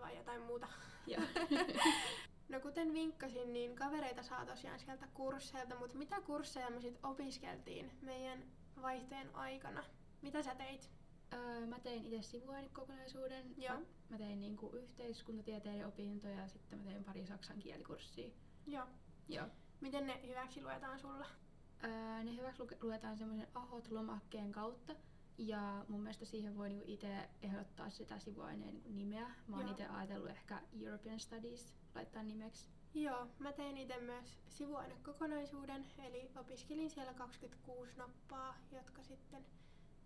vai 0.00 0.16
jotain 0.16 0.42
muuta. 0.42 0.68
Ja 1.06 1.20
No 2.48 2.60
kuten 2.60 2.92
vinkkasin, 2.92 3.52
niin 3.52 3.76
kavereita 3.76 4.22
saa 4.22 4.46
tosiaan 4.46 4.78
sieltä 4.78 5.06
kursseilta, 5.14 5.78
mutta 5.78 5.98
mitä 5.98 6.20
kursseja 6.20 6.70
me 6.70 6.80
sitten 6.80 7.06
opiskeltiin 7.06 7.90
meidän 8.02 8.44
vaihteen 8.82 9.34
aikana? 9.34 9.84
Mitä 10.22 10.42
sä 10.42 10.54
teit? 10.54 10.90
öö, 11.34 11.66
mä 11.66 11.78
tein 11.80 12.04
itse 12.04 12.22
sivuainekokonaisuuden. 12.22 13.54
Joo. 13.56 13.74
Mä, 13.74 13.84
mä 14.08 14.18
tein 14.18 14.40
niinku 14.40 14.70
yhteiskuntatieteiden 14.70 15.86
opintoja 15.86 16.40
ja 16.40 16.48
sitten 16.48 16.78
mä 16.78 16.84
tein 16.84 17.04
pari 17.04 17.26
saksan 17.26 17.58
kielikurssia. 17.58 18.30
Joo. 18.66 18.86
Joo. 19.28 19.46
Miten 19.80 20.06
ne 20.06 20.20
hyväksi 20.26 20.62
luetaan 20.62 20.98
sulla? 20.98 21.26
Öö, 21.84 22.24
ne 22.24 22.36
hyväksi 22.36 22.62
luetaan 22.82 23.18
semmoisen 23.18 23.48
AHOT-lomakkeen 23.54 24.52
kautta. 24.52 24.94
Ja 25.38 25.84
mun 25.88 26.00
mielestä 26.00 26.24
siihen 26.24 26.56
voi 26.56 26.68
niinku 26.68 26.84
itse 26.88 27.28
ehdottaa 27.42 27.90
sitä 27.90 28.18
sivuaineen 28.18 28.74
niinku 28.74 28.90
nimeä. 28.90 29.30
Mä 29.48 29.56
oon 29.56 29.68
itse 29.68 29.86
ajatellut 29.86 30.30
ehkä 30.30 30.62
European 30.80 31.20
Studies 31.20 31.74
laittaa 31.94 32.22
nimeksi. 32.22 32.68
Joo, 32.94 33.26
mä 33.38 33.52
tein 33.52 33.76
itse 33.76 34.00
myös 34.00 34.38
sivuainekokonaisuuden, 34.48 35.86
eli 35.98 36.30
opiskelin 36.36 36.90
siellä 36.90 37.14
26 37.14 37.96
nappaa, 37.96 38.56
jotka 38.72 39.02
sitten 39.02 39.46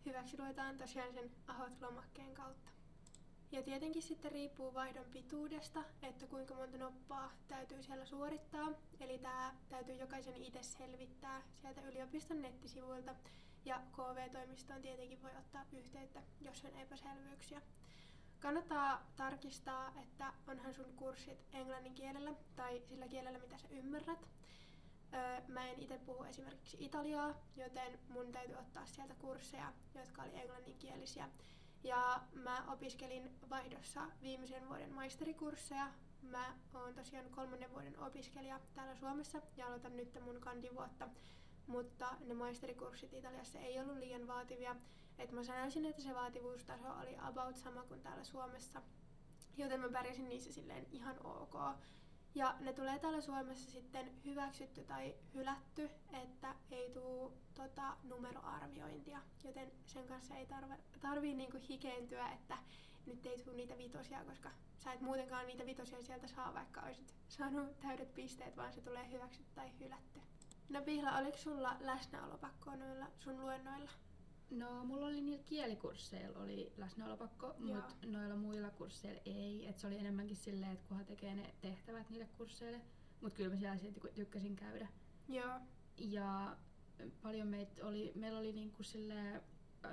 hyväksi 0.07 0.39
luetaan 0.39 0.79
tosiaan 0.79 1.15
sen 1.15 1.31
AHOT-lomakkeen 1.47 2.35
kautta. 2.35 2.71
Ja 3.53 3.63
tietenkin 3.63 4.03
sitten 4.03 4.33
riippuu 4.33 4.75
vaihdon 4.75 5.05
pituudesta, 5.13 5.85
että 6.03 6.27
kuinka 6.27 6.55
monta 6.55 6.79
noppaa 6.79 7.33
täytyy 7.49 7.83
siellä 7.83 8.05
suorittaa. 8.05 8.69
Eli 9.01 9.19
tämä 9.19 9.55
täytyy 9.69 9.95
jokaisen 9.95 10.37
itse 10.37 10.63
selvittää 10.63 11.43
sieltä 11.55 11.81
yliopiston 11.81 12.43
nettisivuilta. 12.43 13.15
Ja 13.65 13.83
KV-toimistoon 13.93 14.83
tietenkin 14.83 15.23
voi 15.23 15.31
ottaa 15.39 15.65
yhteyttä, 15.73 16.23
jos 16.41 16.65
on 16.65 16.81
epäselvyyksiä. 16.81 17.63
Kannattaa 18.41 19.07
tarkistaa, 19.17 19.93
että 20.03 20.33
onhan 20.49 20.75
sun 20.75 20.93
kurssit 20.97 21.39
englannin 21.53 21.95
kielellä 21.95 22.35
tai 22.57 22.83
sillä 22.89 23.09
kielellä, 23.09 23.39
mitä 23.39 23.59
sä 23.59 23.69
ymmärrät. 23.71 24.29
Öö, 25.15 25.41
mä 25.49 25.69
en 25.69 25.81
itse 25.81 25.99
puhu 25.99 26.25
esimerkiksi 26.25 26.77
italiaa, 26.81 27.35
joten 27.57 27.99
mun 28.09 28.33
täytyy 28.33 28.57
ottaa 28.57 28.87
sieltä 28.87 29.15
kursseja, 29.15 29.73
jotka 29.95 30.23
oli 30.23 30.41
englanninkielisiä. 30.41 31.29
Ja 31.85 32.21
mä 32.35 32.65
opiskelin 32.73 33.31
vaihdossa 33.51 34.01
viimeisen 34.23 34.69
vuoden 34.69 34.93
maisterikursseja. 34.93 35.89
Mä 36.23 36.55
oon 36.75 36.95
tosiaan 36.95 37.31
kolmannen 37.31 37.71
vuoden 37.71 37.99
opiskelija 37.99 38.61
täällä 38.75 38.95
Suomessa 38.95 39.43
ja 39.57 39.67
aloitan 39.67 39.97
nyt 39.97 40.19
mun 40.25 40.41
kandivuotta. 40.41 41.09
Mutta 41.67 42.17
ne 42.27 42.35
maisterikurssit 42.35 43.13
Italiassa 43.13 43.59
ei 43.59 43.81
ollut 43.81 43.97
liian 43.97 44.27
vaativia. 44.27 44.77
Et 45.19 45.33
mä 45.33 45.43
sanoisin, 45.43 45.85
että 45.85 46.03
se 46.03 46.15
vaativuustaso 46.15 46.89
oli 47.03 47.17
about 47.19 47.57
sama 47.57 47.83
kuin 47.83 48.01
täällä 48.01 48.25
Suomessa. 48.25 48.83
Joten 49.57 49.81
mä 49.81 49.89
pärjäsin 49.89 50.29
niissä 50.29 50.53
silleen 50.53 50.87
ihan 50.91 51.27
ok. 51.27 51.55
Ja 52.39 52.55
ne 52.61 52.73
tulee 52.73 52.99
täällä 52.99 53.21
Suomessa 53.21 53.71
sitten 53.71 54.25
hyväksytty 54.25 54.85
tai 54.85 55.15
hylätty, 55.35 55.91
että 56.23 56.55
ei 56.71 56.91
tuu 56.91 57.33
tota, 57.55 57.97
numeroarviointia. 58.05 59.19
Joten 59.45 59.73
sen 59.87 60.07
kanssa 60.07 60.35
ei 60.35 60.47
tarvi, 60.47 60.75
tarvii 61.01 61.35
niinku 61.35 61.59
hikeentyä, 61.69 62.29
että 62.29 62.59
nyt 63.07 63.27
ei 63.27 63.39
tuu 63.39 63.55
niitä 63.55 63.79
vitosia, 63.79 64.25
koska 64.25 64.51
sä 64.79 64.93
et 64.93 65.01
muutenkaan 65.01 65.47
niitä 65.47 65.67
vitosia 65.67 66.03
sieltä 66.03 66.27
saa, 66.27 66.55
vaikka 66.55 66.81
olisit 66.81 67.15
saanut 67.29 67.81
täydet 67.81 68.15
pisteet, 68.15 68.57
vaan 68.57 68.73
se 68.73 68.81
tulee 68.81 69.11
hyväksytty 69.11 69.55
tai 69.55 69.71
hylätty. 69.81 70.21
No 70.69 70.83
Pihla, 70.83 71.19
oliko 71.19 71.37
sulla 71.39 71.77
läsnäolopakkoa 71.81 72.77
noilla 72.77 73.07
sun 73.19 73.41
luennoilla? 73.41 73.91
No, 74.51 74.85
mulla 74.85 75.07
oli 75.07 75.21
niillä 75.21 75.43
kielikursseilla 75.45 76.39
oli 76.39 76.73
läsnäolopakko, 76.77 77.55
mutta 77.59 77.95
noilla 78.07 78.37
muilla 78.37 78.71
kursseilla 78.71 79.21
ei. 79.27 79.67
Et 79.67 79.79
se 79.79 79.87
oli 79.87 79.99
enemmänkin 79.99 80.37
silleen, 80.37 80.73
että 80.73 80.89
kunhan 80.89 81.07
tekee 81.07 81.35
ne 81.35 81.55
tehtävät 81.61 82.11
niille 82.11 82.29
kursseille. 82.37 82.81
Mutta 83.21 83.37
kyllä 83.37 83.51
mä 83.51 83.57
siellä 83.57 83.77
silti 83.77 84.01
tykkäsin 84.15 84.57
käydä. 84.57 84.89
Joo. 85.29 85.61
Ja 85.99 86.57
paljon 87.23 87.49
meitä 87.49 87.87
oli, 87.87 88.13
meillä 88.15 88.39
oli 88.39 88.53
niinku 88.53 88.83
silleen, 88.83 89.43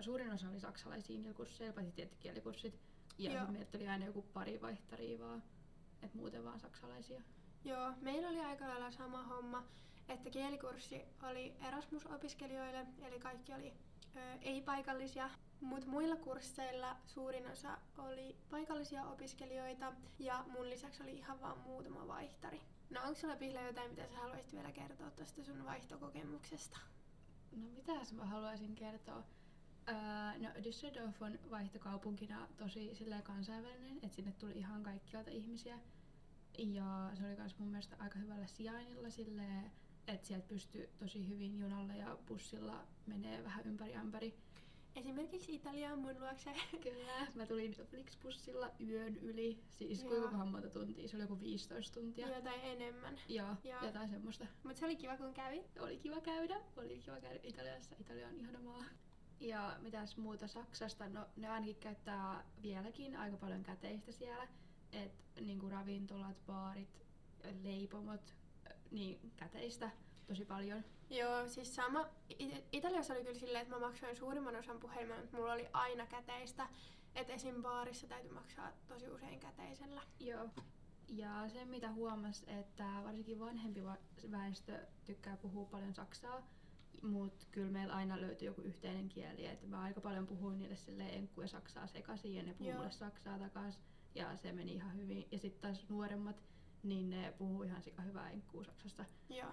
suurin 0.02 0.32
osa 0.32 0.50
oli 0.50 0.60
saksalaisia 0.60 1.18
niillä 1.18 1.34
kursseilla, 1.34 1.74
paitsi 1.74 1.92
tietty 1.92 2.16
kielikurssit. 2.20 2.80
Ja 3.18 3.32
Joo. 3.32 3.46
sit 3.46 3.54
meiltä 3.54 3.78
oli 3.78 3.88
aina 3.88 4.06
joku 4.06 4.22
pari 4.22 4.62
vaihtaria 4.62 5.20
vaan, 5.20 5.44
että 6.02 6.18
muuten 6.18 6.44
vaan 6.44 6.60
saksalaisia. 6.60 7.22
Joo, 7.64 7.94
meillä 8.02 8.30
oli 8.30 8.40
aika 8.40 8.68
lailla 8.68 8.92
sama 8.92 9.24
homma, 9.24 9.64
että 10.10 10.30
kielikurssi 10.30 11.02
oli 11.30 11.54
Erasmus-opiskelijoille, 11.68 12.88
eli 13.02 13.20
kaikki 13.20 13.54
oli 13.54 13.74
ei-paikallisia, 14.42 15.30
mutta 15.62 15.88
muilla 15.90 16.16
kursseilla 16.16 16.98
suurin 17.06 17.48
osa 17.48 17.78
oli 17.98 18.38
paikallisia 18.50 19.04
opiskelijoita 19.04 19.94
ja 20.20 20.46
mun 20.48 20.70
lisäksi 20.70 21.04
oli 21.04 21.14
ihan 21.14 21.42
vaan 21.42 21.60
muutama 21.60 22.08
vaihtari. 22.08 22.62
No 22.90 23.02
onko 23.02 23.16
sulla 23.16 23.36
Pihla 23.36 23.62
jotain, 23.62 23.90
mitä 23.90 24.08
sä 24.08 24.16
haluaisit 24.16 24.54
vielä 24.54 24.72
kertoa 24.72 25.12
tuosta 25.12 25.44
sun 25.44 25.66
vaihtokokemuksesta? 25.66 26.78
No 27.52 27.68
mitäs 27.70 28.14
mä 28.14 28.26
haluaisin 28.26 28.76
kertoa? 28.76 29.24
Öö, 29.90 29.96
no 30.40 30.50
Düsseldorf 30.50 31.22
on 31.22 31.40
vaihtokaupunkina 31.52 32.48
tosi 32.58 32.96
silleen 32.96 33.24
kansainvälinen, 33.24 34.00
että 34.04 34.16
sinne 34.16 34.32
tuli 34.32 34.54
ihan 34.58 34.84
kaikkialta 34.84 35.32
ihmisiä. 35.32 35.80
Ja 36.58 37.12
se 37.14 37.26
oli 37.26 37.36
myös 37.36 37.60
mun 37.60 37.68
mielestä 37.68 37.96
aika 38.00 38.20
hyvällä 38.20 38.48
sijainnilla 38.48 39.10
silleen, 39.10 39.72
että 40.08 40.28
sieltä 40.28 40.48
pystyy 40.48 40.90
tosi 41.00 41.28
hyvin 41.28 41.60
junalla 41.60 41.94
ja 41.96 42.18
bussilla 42.28 42.88
menee 43.06 43.44
vähän 43.44 43.68
ympäri 43.68 43.96
ämpäri. 43.96 44.38
Esimerkiksi 44.96 45.56
Italiaan 45.56 46.00
mun 46.00 46.20
luokse. 46.20 46.52
Kyllä, 46.84 47.28
mä 47.36 47.46
tulin 47.46 47.72
Flixbussilla 47.72 48.72
yön 48.88 49.18
yli, 49.18 49.60
siis 49.70 50.04
Joo. 50.04 50.10
kuinka 50.10 50.46
monta 50.46 50.70
tuntia, 50.70 51.08
se 51.08 51.16
oli 51.18 51.24
joku 51.24 51.40
15 51.40 52.00
tuntia. 52.00 52.36
Jotain 52.36 52.62
enemmän. 52.64 53.20
Joo, 53.28 53.56
Joo. 53.64 53.86
jotain 53.86 54.10
semmoista. 54.10 54.48
Mutta 54.64 54.80
se 54.80 54.86
oli 54.86 54.96
kiva 54.96 55.18
kun 55.18 55.34
kävit. 55.34 55.78
Oli 55.80 55.98
kiva 55.98 56.22
käydä, 56.22 56.60
oli 56.78 57.00
kiva 57.00 57.22
käydä 57.22 57.40
Italiassa, 57.44 57.96
Italia 58.00 58.28
on 58.28 58.36
ihana 58.36 58.60
maa. 58.60 58.84
Ja 59.40 59.78
mitäs 59.82 60.18
muuta 60.18 60.48
Saksasta, 60.48 61.10
no 61.10 61.28
ne 61.36 61.50
ainakin 61.50 61.76
käyttää 61.76 62.46
vieläkin 62.62 63.16
aika 63.16 63.38
paljon 63.38 63.64
käteistä 63.64 64.12
siellä. 64.12 64.48
Et 64.92 65.12
niinku 65.42 65.70
ravintolat, 65.70 66.46
baarit, 66.46 67.06
leipomot, 67.64 68.36
niin 68.96 69.32
käteistä 69.36 69.92
tosi 70.28 70.46
paljon. 70.46 70.84
Joo, 71.10 71.48
siis 71.48 71.76
sama. 71.76 72.08
It- 72.40 72.64
Italiassa 72.72 73.14
oli 73.14 73.24
kyllä 73.24 73.40
silleen, 73.40 73.62
että 73.62 73.74
mä 73.76 73.88
maksoin 73.88 74.16
suurimman 74.16 74.56
osan 74.56 74.80
puhelimella, 74.80 75.22
mutta 75.22 75.38
mulla 75.38 75.54
oli 75.54 75.68
aina 75.74 76.06
käteistä. 76.08 76.68
Että 77.16 77.34
esim. 77.34 77.62
baarissa 77.62 78.08
täytyy 78.08 78.32
maksaa 78.32 78.72
tosi 78.88 79.10
usein 79.10 79.40
käteisellä. 79.40 80.02
Joo. 80.20 80.50
Ja 81.08 81.50
se 81.50 81.66
mitä 81.66 81.92
huomas, 81.92 82.44
että 82.48 82.88
varsinkin 83.04 83.40
vanhempi 83.40 83.84
va- 83.84 83.98
väestö 84.32 84.86
tykkää 85.06 85.38
puhua 85.38 85.66
paljon 85.66 85.94
saksaa, 85.94 86.48
mutta 87.02 87.46
kyllä 87.52 87.72
meillä 87.72 87.94
aina 87.94 88.22
löytyy 88.22 88.46
joku 88.48 88.62
yhteinen 88.62 89.10
kieli. 89.10 89.46
Et 89.46 89.68
mä 89.68 89.82
aika 89.82 90.02
paljon 90.02 90.28
puhuin 90.28 90.60
niille 90.60 90.76
silleen 90.76 91.14
enkku 91.14 91.42
ja 91.42 91.48
saksaa 91.48 91.88
sekaisin 91.88 92.36
ja 92.36 92.44
ne 92.44 92.54
puhuu 92.54 92.74
mulle 92.74 92.92
saksaa 92.92 93.40
takas. 93.40 93.80
Ja 94.16 94.38
se 94.38 94.52
meni 94.52 94.74
ihan 94.74 94.98
hyvin. 94.98 95.28
Ja 95.32 95.40
sitten 95.40 95.62
taas 95.62 95.90
nuoremmat, 95.90 96.44
niin 96.86 97.10
ne 97.10 97.34
puhuu 97.38 97.64
ihan 97.64 97.84
sika 97.84 98.02
hyvää 98.02 98.30
enkkuu 98.32 98.64
saksasta. 98.64 99.06
Joo. 99.30 99.52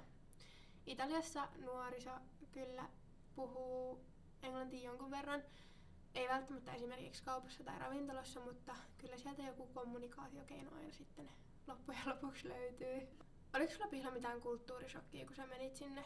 Italiassa 0.87 1.49
nuoriso 1.59 2.11
kyllä 2.53 2.89
puhuu 3.35 4.05
englantia 4.43 4.91
jonkun 4.91 5.11
verran. 5.11 5.43
Ei 6.15 6.29
välttämättä 6.29 6.75
esimerkiksi 6.75 7.23
kaupassa 7.23 7.65
tai 7.65 7.79
ravintolassa, 7.79 8.41
mutta 8.41 8.77
kyllä 8.99 9.17
sieltä 9.17 9.43
joku 9.43 9.67
kommunikaatiokeino 9.67 10.77
aina 10.77 10.93
sitten 10.93 11.31
loppujen 11.67 12.01
lopuksi 12.07 12.49
löytyy. 12.49 13.09
Oliko 13.55 13.73
sulla 13.73 13.87
Pihla 13.87 14.11
mitään 14.11 14.41
kulttuurishokkia, 14.41 15.27
kun 15.27 15.37
sä 15.37 15.47
menit 15.47 15.77
sinne? 15.77 16.05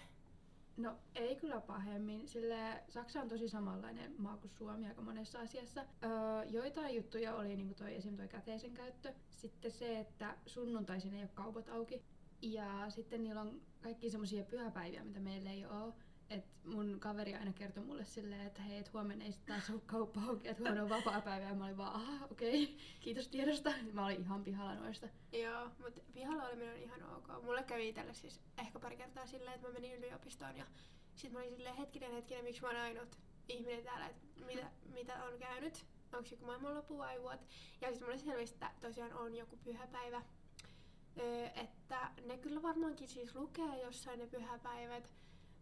No 0.77 0.97
ei 1.15 1.37
kyllä 1.37 1.61
pahemmin, 1.61 2.29
sille 2.29 2.85
Saksa 2.89 3.21
on 3.21 3.29
tosi 3.29 3.49
samanlainen 3.49 4.15
maa 4.19 4.37
kuin 4.37 4.51
Suomi 4.51 4.87
aika 4.87 5.03
monessa 5.03 5.41
asiassa. 5.41 5.81
Öö, 6.05 6.11
joitain 6.45 6.97
juttuja 6.97 7.35
oli 7.35 7.57
niinku 7.57 7.75
toi, 7.75 7.95
esim. 7.95 8.17
toi 8.17 8.29
käteisen 8.29 8.75
käyttö. 8.75 9.13
Sitten 9.31 9.71
se, 9.71 9.99
että 9.99 10.37
sunnuntaisin 10.47 11.15
ei 11.15 11.23
ole 11.23 11.31
kaupat 11.35 11.69
auki. 11.69 12.03
Ja 12.43 12.91
sitten 12.91 13.23
niillä 13.23 13.41
on 13.41 13.61
kaikki 13.81 14.11
semmoisia 14.11 14.45
pyhäpäiviä, 14.45 15.05
mitä 15.05 15.21
meillä 15.21 15.51
ei 15.51 15.67
ole. 15.67 15.95
Et 16.31 16.45
mun 16.65 17.01
kaveri 17.01 17.35
aina 17.35 17.53
kertoi 17.53 17.85
mulle 17.85 18.05
silleen, 18.05 18.47
että 18.47 18.63
hei, 18.63 18.79
et 18.79 18.93
huomenna 18.93 19.25
ei 19.25 19.33
sit 19.33 19.47
taas 19.47 19.71
ole 19.71 19.81
kauppa 19.87 20.21
auki, 20.29 20.49
että 20.49 20.63
huomenna 20.63 20.83
on 20.83 20.89
vapaa 20.89 21.21
päivä. 21.21 21.45
Ja 21.45 21.55
mä 21.55 21.65
olin 21.65 21.77
vaan, 21.77 21.95
aha, 21.95 22.25
okei, 22.31 22.65
okay, 22.65 22.77
kiitos 23.01 23.29
tiedosta. 23.29 23.73
Mä 23.93 24.07
olin 24.07 24.21
ihan 24.21 24.45
pihalla 24.45 24.75
noista. 24.75 25.09
Joo, 25.33 25.71
mutta 25.83 26.01
pihalla 26.15 26.45
oleminen 26.45 26.75
on 26.75 26.81
ihan 26.81 27.17
ok. 27.17 27.45
Mulle 27.45 27.63
kävi 27.63 27.89
itselle 27.89 28.15
siis 28.15 28.41
ehkä 28.59 28.79
pari 28.79 28.97
kertaa 28.97 29.27
silleen, 29.27 29.55
että 29.55 29.67
mä 29.67 29.73
menin 29.73 29.95
yliopistoon 29.99 30.57
ja 30.57 30.67
sit 31.15 31.33
mä 31.33 31.39
olin 31.39 31.57
silleen, 31.57 31.77
hetkinen, 31.77 32.13
hetkinen, 32.13 32.45
miksi 32.45 32.63
mä 32.63 32.69
oon 32.69 32.77
ainut 32.77 33.19
ihminen 33.49 33.85
täällä, 33.85 34.07
että 34.07 34.27
mitä, 34.47 34.71
mitä 34.95 35.25
on 35.25 35.39
käynyt, 35.39 35.87
onko 36.13 36.29
joku 36.31 36.47
maailmanloppu 36.47 36.99
vai 36.99 37.19
what. 37.19 37.41
Ja 37.81 37.89
sitten 37.89 38.09
mulle 38.09 38.19
selvisi, 38.19 38.55
että 38.55 38.71
tosiaan 38.81 39.13
on 39.13 39.35
joku 39.35 39.57
pyhäpäivä, 39.57 40.23
öö, 41.19 41.47
että 41.47 42.11
ne 42.27 42.39
kyllä 42.39 42.63
varmaankin 42.63 43.09
siis 43.09 43.35
lukee 43.35 43.83
jossain 43.83 44.19
ne 44.19 44.27
pyhäpäivät, 44.27 45.11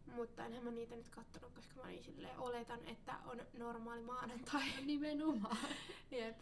mutta 0.06 0.46
enhän 0.46 0.64
mä 0.64 0.70
niitä 0.70 0.96
nyt 0.96 1.08
kattonut, 1.08 1.52
koska 1.54 1.75
mä 1.75 1.82
silleen, 2.02 2.38
oletan, 2.38 2.80
että 2.87 3.14
on 3.26 3.40
normaali 3.58 4.02
maanantai. 4.02 4.62
Nimenomaan. 4.87 5.56
Jep. 6.11 6.38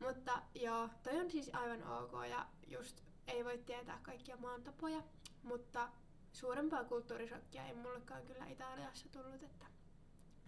Mutta 0.00 0.42
joo, 0.54 0.88
toi 1.02 1.20
on 1.20 1.30
siis 1.30 1.50
aivan 1.54 1.82
ok 1.82 2.12
ja 2.30 2.46
just 2.68 3.00
ei 3.26 3.44
voi 3.44 3.58
tietää 3.58 4.00
kaikkia 4.02 4.36
maantapoja, 4.36 5.02
mutta 5.42 5.88
suurempaa 6.32 6.84
kulttuurisokkia 6.84 7.66
ei 7.66 7.74
mullekaan 7.74 8.26
kyllä 8.26 8.46
Italiassa 8.46 9.08
tullut, 9.08 9.42
että 9.42 9.66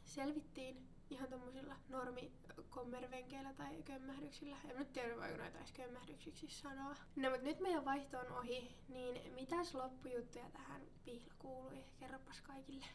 selvittiin 0.04 0.88
ihan 1.12 1.28
tommosilla 1.28 1.76
normikommervenkeillä 1.88 3.54
tai 3.54 3.82
kömmähdyksillä. 3.82 4.56
En 4.70 4.76
nyt 4.76 4.92
tiedä, 4.92 5.16
voiko 5.16 5.36
noita 5.36 5.58
edes 5.58 5.72
kömmähdyksiksi 5.72 6.46
sanoa. 6.50 6.96
No 7.16 7.30
mut 7.30 7.42
nyt 7.42 7.60
meidän 7.60 7.84
vaihto 7.84 8.18
on 8.18 8.32
ohi, 8.32 8.76
niin 8.88 9.34
mitäs 9.34 9.74
loppujuttuja 9.74 10.50
tähän 10.52 10.82
pihla 11.04 11.34
kuului? 11.38 11.84
Kerropas 12.00 12.40
kaikille. 12.40 12.86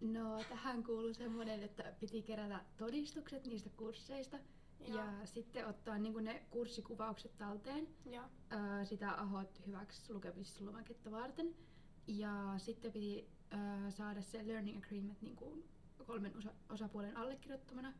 No, 0.00 0.44
tähän 0.48 0.84
kuuluu 0.84 1.14
semmoinen, 1.14 1.62
että 1.62 1.94
piti 2.00 2.22
kerätä 2.22 2.60
todistukset 2.76 3.46
niistä 3.46 3.70
kursseista. 3.76 4.38
Joo. 4.80 4.96
Ja 4.98 5.26
sitten 5.26 5.66
ottaa 5.66 5.98
niin 5.98 6.24
ne 6.24 6.46
kurssikuvaukset 6.50 7.38
talteen. 7.38 7.88
Joo. 8.06 8.24
Öö, 8.52 8.84
sitä 8.84 9.20
ahot 9.20 9.66
hyväksi 9.66 10.14
lukemislomaketta 10.14 11.10
varten. 11.10 11.54
Ja 12.06 12.54
sitten 12.58 12.92
piti 12.92 13.28
öö, 13.52 13.90
saada 13.90 14.22
se 14.22 14.48
learning 14.48 14.84
agreement 14.84 15.22
niin 15.22 15.36
kuin 15.36 15.64
kolmen 16.10 16.36
osa- 16.36 16.54
osapuolen 16.68 17.16
allekirjoittamana. 17.16 17.92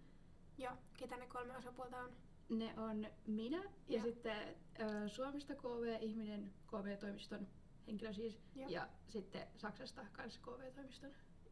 Joo. 0.58 0.72
Ketä 0.96 1.16
ne 1.16 1.26
kolme 1.26 1.56
osapuolta 1.56 1.96
on? 1.96 2.10
Ne 2.48 2.74
on 2.76 3.06
minä 3.26 3.62
ja 3.62 3.70
Joo. 3.88 4.02
sitten 4.02 4.56
ö, 4.80 5.08
Suomesta 5.08 5.54
KV-ihminen, 5.54 6.52
KV-toimiston 6.66 7.46
henkilö 7.86 8.12
siis, 8.12 8.40
Joo. 8.54 8.68
ja 8.68 8.88
sitten 9.08 9.46
Saksasta 9.56 10.06
kanssa 10.12 10.40
KV-toimiston 10.40 11.10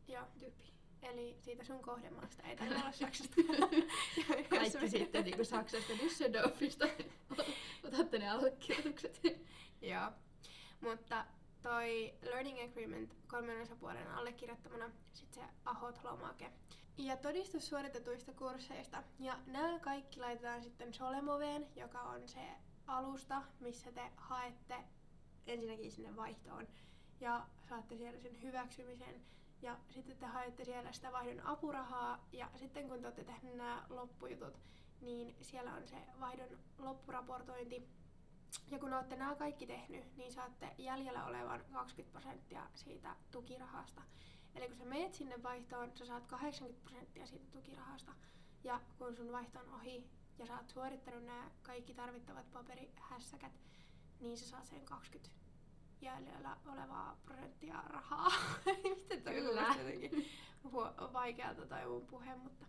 Joo. 0.08 0.24
tyyppi. 0.38 0.64
Eli 1.02 1.36
siitä 1.40 1.64
sun 1.64 1.82
kohdemaasta 1.82 2.42
ei 2.42 2.56
taida 2.56 2.74
olla 2.74 2.92
Saksasta. 3.02 3.34
Kaikki 4.50 4.88
sitten 4.88 5.24
niinku 5.24 5.44
Saksasta 5.44 5.92
Düsseldorfista. 5.92 6.88
Otatte 7.86 8.18
ne 8.18 8.28
allekirjoitukset. 8.30 9.20
Joo. 9.82 10.12
Mutta 10.80 11.24
toi 11.62 12.14
learning 12.22 12.64
agreement 12.64 13.14
kolmen 13.26 13.62
osapuolen 13.62 14.10
allekirjoittamana, 14.10 14.90
sit 15.12 15.32
se 15.32 15.40
AHOT-lomake. 15.64 16.52
Ja 16.98 17.16
todistus 17.16 17.68
suoritetuista 17.68 18.32
kursseista. 18.32 19.02
Ja 19.18 19.38
nämä 19.46 19.78
kaikki 19.78 20.20
laitetaan 20.20 20.62
sitten 20.62 20.94
Solemoveen, 20.94 21.66
joka 21.76 22.00
on 22.00 22.28
se 22.28 22.40
alusta, 22.86 23.42
missä 23.60 23.92
te 23.92 24.10
haette 24.16 24.76
ensinnäkin 25.46 25.92
sinne 25.92 26.16
vaihtoon. 26.16 26.68
Ja 27.20 27.46
saatte 27.68 27.96
siellä 27.96 28.20
sen 28.20 28.42
hyväksymisen. 28.42 29.22
Ja 29.62 29.78
sitten 29.90 30.16
te 30.16 30.26
haette 30.26 30.64
siellä 30.64 30.92
sitä 30.92 31.12
vaihdon 31.12 31.46
apurahaa. 31.46 32.26
Ja 32.32 32.50
sitten 32.56 32.88
kun 32.88 33.00
te 33.00 33.06
olette 33.06 33.24
tehneet 33.24 33.56
nämä 33.56 33.86
loppujutut, 33.88 34.58
niin 35.00 35.36
siellä 35.40 35.74
on 35.74 35.88
se 35.88 35.96
vaihdon 36.20 36.58
loppuraportointi. 36.78 37.88
Ja 38.70 38.78
kun 38.78 38.94
olette 38.94 39.16
nämä 39.16 39.34
kaikki 39.34 39.66
tehnyt, 39.66 40.16
niin 40.16 40.32
saatte 40.32 40.74
jäljellä 40.78 41.24
olevan 41.24 41.64
20 41.72 42.12
prosenttia 42.12 42.66
siitä 42.74 43.16
tukirahasta. 43.30 44.02
Eli 44.54 44.68
kun 44.68 44.76
sä 44.76 44.84
meet 44.84 45.14
sinne 45.14 45.42
vaihtoon, 45.42 45.90
sä 45.94 46.06
saat 46.06 46.26
80 46.26 46.82
prosenttia 46.82 47.26
siitä 47.26 47.46
tukirahasta. 47.50 48.12
Ja 48.64 48.80
kun 48.98 49.16
sun 49.16 49.32
vaihto 49.32 49.58
on 49.58 49.74
ohi 49.74 50.10
ja 50.38 50.46
sä 50.46 50.56
oot 50.56 50.68
suorittanut 50.68 51.24
nämä 51.24 51.50
kaikki 51.62 51.94
tarvittavat 51.94 52.52
paperihässäkät, 52.52 53.52
niin 54.20 54.38
sä 54.38 54.46
saat 54.46 54.66
sen 54.66 54.84
20 54.84 55.38
jäljellä 56.00 56.56
olevaa 56.66 57.18
prosenttia 57.24 57.82
rahaa. 57.86 58.32
Miten 58.96 59.22
toi 59.22 59.34
Kyllä. 59.34 59.74
jotenkin 59.78 60.26
vaikealta 61.12 61.66
toi 61.66 61.86
mun 61.86 62.06
puhe, 62.06 62.36
mutta 62.36 62.66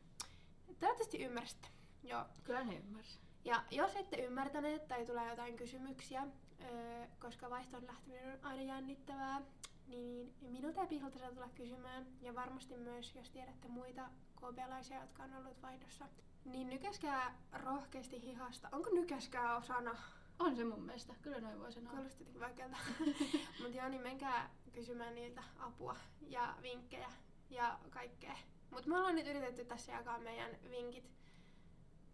toivottavasti 0.79 1.23
ymmärsitte. 1.23 1.67
Joo. 2.03 2.25
Kyllä 2.43 2.63
ne 2.63 2.75
ymmärsi. 2.75 3.28
Ja 3.45 3.63
jos 3.71 3.95
ette 3.95 4.17
ymmärtäneet 4.17 4.87
tai 4.87 5.05
tulee 5.05 5.29
jotain 5.29 5.55
kysymyksiä, 5.55 6.27
öö, 6.63 7.05
koska 7.19 7.49
vaihtoon 7.49 7.87
lähteminen 7.87 8.33
on 8.33 8.45
aina 8.45 8.61
jännittävää, 8.61 9.41
niin 9.87 10.33
minulta 10.41 10.81
ja 10.81 10.87
Pihlta 10.87 11.19
saa 11.19 11.31
tulla 11.31 11.49
kysymään. 11.55 12.05
Ja 12.21 12.35
varmasti 12.35 12.77
myös, 12.77 13.15
jos 13.15 13.29
tiedätte 13.29 13.67
muita 13.67 14.09
KB-laisia, 14.35 15.01
jotka 15.01 15.23
on 15.23 15.35
ollut 15.35 15.61
vaihdossa, 15.61 16.05
niin 16.45 16.69
nykäskää 16.69 17.35
rohkeasti 17.53 18.21
hihasta. 18.21 18.69
Onko 18.71 18.89
nykäskää 18.89 19.55
osana? 19.57 19.95
On 20.39 20.55
se 20.55 20.65
mun 20.65 20.81
mielestä. 20.83 21.13
Kyllä 21.21 21.39
noin 21.39 21.59
voi 21.59 21.71
sanoa. 21.71 21.93
Kuulosti 21.93 22.23
jotenkin 22.23 22.41
vaikealta. 22.41 22.77
Mutta 23.61 23.77
joo, 23.77 23.89
niin 23.89 24.01
menkää 24.01 24.49
kysymään 24.71 25.15
niiltä 25.15 25.43
apua 25.59 25.95
ja 26.21 26.55
vinkkejä 26.61 27.11
ja 27.49 27.79
kaikkea. 27.89 28.37
Mutta 28.71 28.89
me 28.89 28.97
ollaan 28.97 29.15
nyt 29.15 29.27
yritetty 29.27 29.65
tässä 29.65 29.91
jakaa 29.91 30.19
meidän 30.19 30.51
vinkit. 30.69 31.18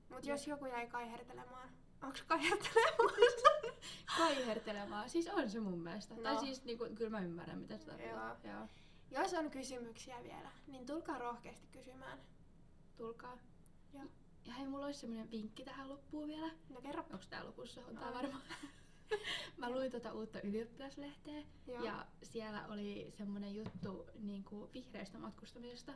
Mutta 0.10 0.30
jos 0.30 0.48
joku 0.48 0.66
jäi 0.66 0.88
kaihertelemaan, 0.88 1.70
onko 2.04 2.18
kaihertelemaan? 2.28 3.14
Kaihertelemaan. 4.18 5.10
Siis 5.10 5.28
on 5.28 5.50
se 5.50 5.60
mun 5.60 5.80
mielestä. 5.80 6.16
No. 6.16 6.22
Tai 6.22 6.38
siis 6.40 6.64
niinku, 6.64 6.88
kyllä 6.96 7.10
mä 7.10 7.20
ymmärrän 7.20 7.60
mitä 7.60 7.78
sitä 7.78 7.94
Joo. 7.94 8.36
Joo. 8.44 8.68
jos 9.12 9.34
on 9.34 9.52
kysymyksiä 9.52 10.24
vielä, 10.24 10.52
niin 10.68 10.86
tulkaa 10.86 11.18
rohkeasti 11.18 11.68
kysymään. 11.68 12.20
Tulkaa. 12.98 13.38
Joo. 13.94 14.04
Ja 14.46 14.54
hei, 14.54 14.68
mulla 14.68 14.86
olisi 14.86 15.00
semmoinen 15.00 15.32
vinkki 15.32 15.64
tähän 15.64 15.90
loppuun 15.90 16.28
vielä. 16.28 16.52
No 16.70 16.82
kerro. 16.82 17.04
Onko 17.04 17.26
tää 17.30 17.46
lopussa? 17.46 17.82
On 17.88 17.96
tää 17.96 18.08
On. 18.08 18.14
varmaan. 18.14 18.42
Mä 19.58 19.70
luin 19.70 19.92
tuota 19.92 20.14
uutta 20.14 20.42
ylioppilaslehteä 20.42 21.44
Joo. 21.68 21.84
ja 21.84 22.06
siellä 22.24 22.68
oli 22.68 23.14
semmoinen 23.18 23.56
juttu 23.56 24.06
niin 24.20 24.44
kuin 24.44 24.74
vihreästä 24.74 25.18
matkustamisesta. 25.18 25.94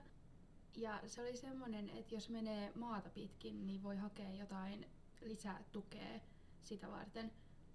Ja 0.76 1.02
se 1.08 1.22
oli 1.22 1.38
semmoinen, 1.38 1.90
että 1.90 2.16
jos 2.16 2.30
menee 2.30 2.72
maata 2.76 3.10
pitkin, 3.10 3.68
niin 3.68 3.84
voi 3.84 3.98
hakea 3.98 4.32
jotain 4.32 4.86
lisää 5.22 5.64
tukea 5.72 6.20
sitä 6.62 6.90
varten. 6.92 7.32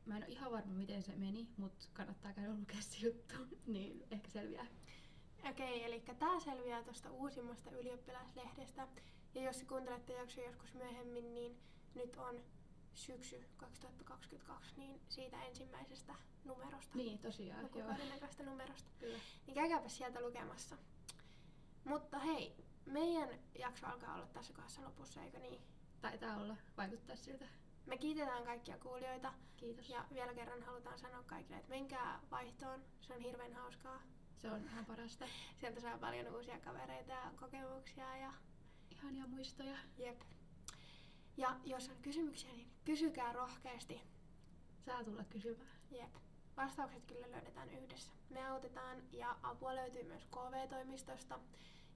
Mä 0.07 0.17
en 0.17 0.23
ole 0.23 0.33
ihan 0.33 0.53
varma, 0.53 0.73
miten 0.73 1.03
se 1.03 1.17
meni, 1.17 1.49
mutta 1.57 1.87
kannattaa 1.93 2.33
käydä 2.33 2.55
lukea 2.55 2.81
se 2.81 3.07
juttu, 3.07 3.35
niin 3.67 4.05
ehkä 4.11 4.31
selviää. 4.31 4.67
Okei, 5.51 5.85
eli 5.85 6.01
tämä 6.01 6.41
selviää 6.41 6.83
tuosta 6.83 7.11
uusimmasta 7.11 7.71
ylioppilaslehdestä. 7.71 8.89
Ja 9.35 9.43
jos 9.43 9.63
kuuntelette 9.69 10.13
jaksoa 10.13 10.45
joskus 10.45 10.75
myöhemmin, 10.75 11.35
niin 11.35 11.59
nyt 11.95 12.17
on 12.17 12.41
syksy 12.95 13.45
2022, 13.57 14.75
niin 14.77 15.01
siitä 15.09 15.43
ensimmäisestä 15.43 16.15
numerosta. 16.45 16.99
Niin, 16.99 17.19
tosiaan, 17.19 17.61
joo. 17.61 17.69
Lukukauden 17.69 18.13
ekasta 18.13 18.43
numerosta. 18.43 18.91
Kyllä. 18.99 19.19
Niin 19.47 19.55
käykääpä 19.55 19.89
sieltä 19.89 20.21
lukemassa. 20.21 20.77
Mutta 21.85 22.19
hei, 22.19 22.57
meidän 22.87 23.29
jakso 23.59 23.87
alkaa 23.87 24.15
olla 24.15 24.27
tässä 24.27 24.53
kohdassa 24.53 24.85
lopussa, 24.85 25.23
eikö 25.23 25.39
niin? 25.39 25.63
Taitaa 26.01 26.37
olla, 26.37 26.57
vaikuttaa 26.77 27.17
siltä. 27.17 27.45
Me 27.87 27.99
kiitetään 27.99 28.45
kaikkia 28.45 28.79
kuulijoita 28.79 29.33
Kiitos. 29.57 29.89
ja 29.89 30.05
vielä 30.15 30.35
kerran 30.35 30.63
halutaan 30.63 30.99
sanoa 30.99 31.23
kaikille, 31.23 31.57
että 31.57 31.69
menkää 31.71 32.21
vaihtoon. 32.31 32.85
Se 33.01 33.15
on 33.15 33.21
hirveän 33.21 33.55
hauskaa. 33.55 34.03
Se 34.37 34.51
on 34.51 34.65
ihan 34.65 34.85
parasta. 34.85 35.25
Sieltä 35.61 35.81
saa 35.81 35.99
paljon 35.99 36.35
uusia 36.35 36.59
kavereita 36.59 37.13
ja 37.13 37.33
kokemuksia 37.37 38.17
ja 38.17 38.33
Ihania 38.91 39.27
muistoja. 39.27 39.77
jep. 39.99 40.21
Ja 41.37 41.57
jos 41.65 41.89
on 41.89 41.97
kysymyksiä, 42.03 42.53
niin 42.53 42.71
kysykää 42.85 43.33
rohkeasti. 43.33 44.01
Saa 44.87 45.05
tulla 45.05 45.25
kysymään. 45.25 45.79
Jep. 45.91 46.15
Vastaukset 46.57 47.05
kyllä 47.07 47.31
löydetään 47.31 47.71
yhdessä. 47.71 48.13
Me 48.31 48.47
autetaan 48.47 49.03
ja 49.13 49.37
apua 49.43 49.75
löytyy 49.75 50.03
myös 50.05 50.25
KV-toimistosta 50.25 51.39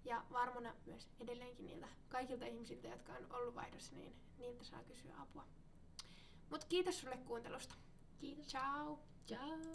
ja 0.04 0.24
varmana 0.32 0.74
myös 0.86 1.08
edelleenkin 1.20 1.66
niiltä 1.66 1.88
kaikilta 2.08 2.46
ihmisiltä, 2.46 2.88
jotka 2.88 3.12
on 3.12 3.26
ollut 3.30 3.54
vaihdossa, 3.54 3.94
niin 3.94 4.16
niiltä 4.38 4.64
saa 4.64 4.84
kysyä 4.84 5.14
apua. 5.18 5.44
Mutta 6.50 6.66
kiitos 6.66 7.00
sulle 7.00 7.16
kuuntelusta. 7.16 7.74
Kiitos. 8.18 8.46
Ciao! 8.46 8.98
Ciao. 9.26 9.74